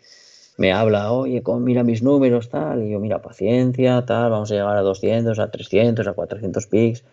me 0.57 0.73
habla, 0.73 1.13
oye, 1.13 1.43
mira 1.61 1.83
mis 1.83 2.03
números, 2.03 2.49
tal, 2.49 2.85
y 2.85 2.91
yo, 2.91 3.01
mira, 3.01 3.23
paciencia, 3.23 4.05
tal, 4.07 4.31
vamos 4.31 4.51
a 4.51 4.55
llegar 4.55 4.77
a 4.77 4.83
200, 4.83 5.39
a 5.39 5.51
300, 5.51 6.07
a 6.07 6.13
400 6.13 6.67
picks, 6.67 7.05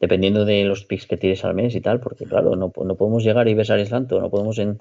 dependiendo 0.00 0.44
de 0.44 0.64
los 0.64 0.84
picks 0.84 1.06
que 1.06 1.16
tires 1.16 1.44
al 1.44 1.54
mes 1.54 1.74
y 1.74 1.80
tal, 1.80 2.00
porque 2.00 2.24
claro, 2.24 2.56
no, 2.56 2.72
no 2.74 2.94
podemos 2.94 3.24
llegar 3.24 3.48
y 3.48 3.54
besar 3.54 3.78
el 3.78 3.88
santo, 3.88 4.20
no 4.20 4.30
podemos 4.30 4.58
en, 4.58 4.80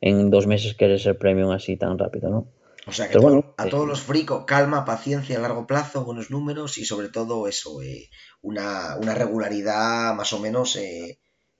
en 0.00 0.30
dos 0.30 0.46
meses 0.46 0.74
querer 0.74 1.00
ser 1.00 1.18
premium 1.18 1.50
así 1.50 1.76
tan 1.76 1.98
rápido, 1.98 2.30
¿no? 2.30 2.46
O 2.88 2.92
sea 2.92 3.08
que 3.08 3.18
bueno, 3.18 3.54
a 3.56 3.66
todos 3.66 3.86
los 3.86 4.00
fricos, 4.00 4.44
calma, 4.44 4.84
paciencia 4.84 5.36
a 5.38 5.40
largo 5.40 5.66
plazo, 5.66 6.04
buenos 6.04 6.30
números 6.30 6.78
y 6.78 6.84
sobre 6.84 7.08
todo 7.08 7.48
eso, 7.48 7.82
eh, 7.82 8.10
una, 8.42 8.96
regularidad 8.96 10.14
más 10.14 10.32
o 10.32 10.38
menos... 10.38 10.76
Eh, 10.76 11.18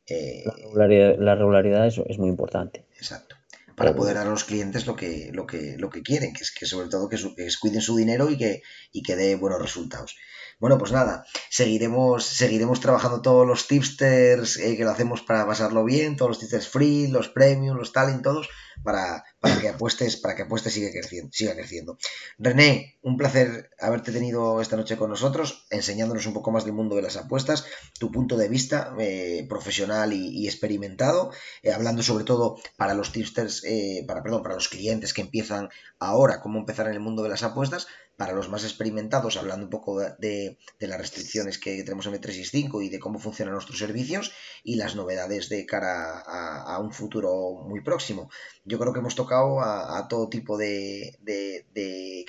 eh, 0.08 0.44
la 0.76 1.34
regularidad, 1.34 1.86
es, 1.86 2.18
muy 2.18 2.28
importante. 2.28 2.86
Exacto. 2.96 3.35
Para 3.76 3.94
poder 3.94 4.16
dar 4.16 4.26
a 4.26 4.30
los 4.30 4.44
clientes 4.44 4.86
lo 4.86 4.96
que, 4.96 5.30
lo 5.32 5.46
que, 5.46 5.76
lo 5.78 5.90
que 5.90 6.02
quieren, 6.02 6.32
que 6.32 6.42
es 6.42 6.50
que 6.50 6.66
sobre 6.66 6.88
todo 6.88 7.08
que, 7.08 7.16
que 7.16 7.48
cuiden 7.60 7.82
su 7.82 7.96
dinero 7.96 8.30
y 8.30 8.38
que, 8.38 8.62
y 8.90 9.02
que 9.02 9.16
dé 9.16 9.36
buenos 9.36 9.60
resultados. 9.60 10.16
Bueno, 10.58 10.78
pues 10.78 10.90
nada, 10.90 11.26
seguiremos, 11.50 12.24
seguiremos 12.24 12.80
trabajando 12.80 13.20
todos 13.20 13.46
los 13.46 13.68
tipsters 13.68 14.56
eh, 14.56 14.76
que 14.76 14.84
lo 14.84 14.90
hacemos 14.90 15.20
para 15.20 15.46
pasarlo 15.46 15.84
bien, 15.84 16.16
todos 16.16 16.30
los 16.30 16.38
tipsters 16.38 16.68
free, 16.68 17.08
los 17.08 17.28
premium, 17.28 17.76
los 17.76 17.92
talent, 17.92 18.22
todos, 18.22 18.48
para, 18.82 19.24
para 19.40 19.58
que 19.60 19.68
apuestes, 19.68 20.16
para 20.16 20.34
que 20.34 20.42
apuestes 20.42 20.72
siga 20.72 20.90
creciendo, 20.90 21.30
siga 21.32 21.54
creciendo. 21.54 21.98
René, 22.38 22.98
un 23.02 23.16
placer 23.16 23.70
haberte 23.80 24.12
tenido 24.12 24.60
esta 24.60 24.76
noche 24.76 24.96
con 24.96 25.10
nosotros, 25.10 25.66
enseñándonos 25.70 26.26
un 26.26 26.34
poco 26.34 26.50
más 26.50 26.64
del 26.64 26.74
mundo 26.74 26.96
de 26.96 27.02
las 27.02 27.16
apuestas, 27.16 27.66
tu 27.98 28.10
punto 28.10 28.36
de 28.36 28.48
vista 28.48 28.94
eh, 28.98 29.46
profesional 29.48 30.12
y, 30.12 30.46
experimentado, 30.46 31.30
eh, 31.62 31.72
hablando 31.72 32.02
sobre 32.02 32.24
todo 32.24 32.58
para 32.76 32.94
los 32.94 33.12
tipsters, 33.12 33.62
para, 34.06 34.22
perdón, 34.22 34.42
para 34.42 34.54
los 34.54 34.68
clientes 34.68 35.12
que 35.12 35.22
empiezan 35.22 35.68
ahora, 35.98 36.40
cómo 36.40 36.58
empezar 36.58 36.86
en 36.86 36.94
el 36.94 37.00
mundo 37.00 37.22
de 37.22 37.28
las 37.28 37.42
apuestas, 37.42 37.86
para 38.16 38.32
los 38.32 38.48
más 38.48 38.64
experimentados, 38.64 39.36
hablando 39.36 39.66
un 39.66 39.70
poco 39.70 40.00
de, 40.00 40.58
las 40.80 40.98
restricciones 40.98 41.58
que 41.58 41.82
tenemos 41.82 42.06
en 42.06 42.14
M365 42.14 42.84
y 42.84 42.88
de 42.88 42.98
cómo 42.98 43.18
funcionan 43.18 43.54
nuestros 43.54 43.78
servicios 43.78 44.32
y 44.64 44.76
las 44.76 44.96
novedades 44.96 45.48
de 45.50 45.66
cara 45.66 46.20
a, 46.20 46.78
un 46.80 46.92
futuro 46.92 47.62
muy 47.66 47.82
próximo. 47.82 48.30
Yo 48.64 48.78
creo 48.78 48.92
que 48.92 49.00
hemos 49.00 49.14
tocado 49.14 49.60
a, 49.60 50.06
todo 50.08 50.28
tipo 50.28 50.56
de, 50.56 51.18
de, 51.20 52.24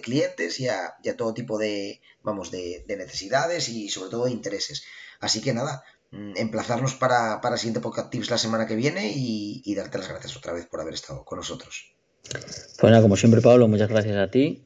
clientes 0.00 0.60
y 0.60 0.68
a, 0.68 0.94
todo 1.16 1.34
tipo 1.34 1.58
de, 1.58 2.00
vamos, 2.22 2.52
de, 2.52 2.84
necesidades 2.88 3.68
y 3.68 3.88
sobre 3.88 4.10
todo 4.10 4.26
de 4.26 4.30
intereses. 4.30 4.84
Así 5.18 5.40
que 5.40 5.52
nada, 5.52 5.82
mm, 6.12 6.34
emplazarnos 6.36 6.94
para, 6.94 7.40
siguiente 7.56 7.80
podcast 7.80 8.10
Tips 8.10 8.30
la 8.30 8.38
semana 8.38 8.66
que 8.66 8.76
viene 8.76 9.10
y, 9.12 9.62
y 9.64 9.74
darte 9.74 9.98
las 9.98 10.08
gracias 10.08 10.36
otra 10.36 10.52
vez 10.52 10.66
por 10.66 10.80
haber 10.80 10.94
estado 10.94 11.24
con 11.24 11.38
nosotros. 11.38 11.96
Pues 12.30 12.90
nada, 12.90 13.02
como 13.02 13.16
siempre, 13.16 13.40
Pablo, 13.40 13.66
muchas 13.66 13.88
gracias 13.88 14.16
a 14.16 14.30
ti. 14.30 14.64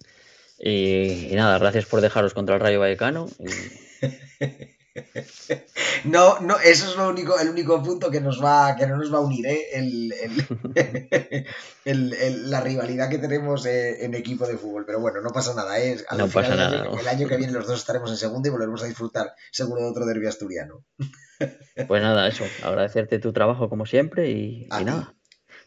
Y, 0.62 1.30
nada, 1.32 1.58
gracias 1.58 1.86
por 1.86 2.02
dejaros 2.02 2.34
contra 2.34 2.56
el 2.56 2.60
Rayo 2.60 2.80
Vallecano. 2.80 3.26
No, 6.04 6.40
no, 6.40 6.58
eso 6.58 6.90
es 6.90 6.96
lo 6.96 7.08
único, 7.08 7.38
el 7.38 7.48
único 7.48 7.82
punto 7.82 8.10
que 8.10 8.20
nos 8.20 8.42
va, 8.42 8.74
que 8.76 8.86
no 8.86 8.96
nos 8.96 9.12
va 9.12 9.18
a 9.18 9.22
unir, 9.22 9.46
¿eh? 9.46 9.68
el, 9.72 10.12
la 12.50 12.60
rivalidad 12.60 13.08
que 13.08 13.18
tenemos 13.18 13.66
eh, 13.66 14.04
en 14.04 14.14
equipo 14.14 14.46
de 14.46 14.56
fútbol. 14.56 14.84
Pero 14.86 14.98
bueno, 15.00 15.20
no 15.20 15.30
pasa 15.30 15.54
nada, 15.54 15.78
¿eh? 15.78 15.96
no 16.16 16.28
pasa 16.28 16.56
nada. 16.56 16.88
El 16.98 17.06
año 17.06 17.28
que 17.28 17.36
viene 17.36 17.52
los 17.52 17.66
dos 17.66 17.78
estaremos 17.78 18.10
en 18.10 18.16
segundo 18.16 18.48
y 18.48 18.52
volveremos 18.52 18.82
a 18.82 18.86
disfrutar 18.86 19.34
seguro 19.52 19.82
de 19.82 19.90
otro 19.90 20.06
derbi 20.06 20.26
asturiano. 20.26 20.84
Pues 21.86 22.02
nada, 22.02 22.26
eso, 22.26 22.44
agradecerte 22.62 23.18
tu 23.18 23.32
trabajo 23.32 23.68
como 23.68 23.86
siempre 23.86 24.30
y 24.30 24.66
nada. 24.68 25.14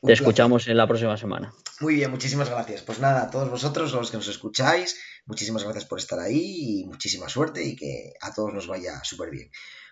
Te 0.05 0.13
escuchamos 0.13 0.67
en 0.67 0.77
la 0.77 0.87
próxima 0.87 1.15
semana. 1.17 1.53
Muy 1.79 1.95
bien, 1.95 2.11
muchísimas 2.11 2.49
gracias. 2.49 2.81
Pues 2.81 2.99
nada, 2.99 3.23
a 3.23 3.29
todos 3.29 3.49
vosotros, 3.49 3.93
los 3.93 4.11
que 4.11 4.17
nos 4.17 4.27
escucháis, 4.27 4.99
muchísimas 5.25 5.63
gracias 5.63 5.85
por 5.85 5.99
estar 5.99 6.19
ahí 6.19 6.81
y 6.81 6.85
muchísima 6.85 7.29
suerte 7.29 7.63
y 7.63 7.75
que 7.75 8.13
a 8.21 8.33
todos 8.33 8.53
nos 8.53 8.67
vaya 8.67 9.03
súper 9.03 9.29
bien. 9.29 9.49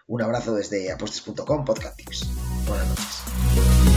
Un 0.08 0.22
abrazo 0.22 0.54
desde 0.54 0.92
apuestas.com, 0.92 1.64
podcast 1.64 1.98
tips. 1.98 2.28
Buenas 2.68 2.88
noches. 2.90 3.91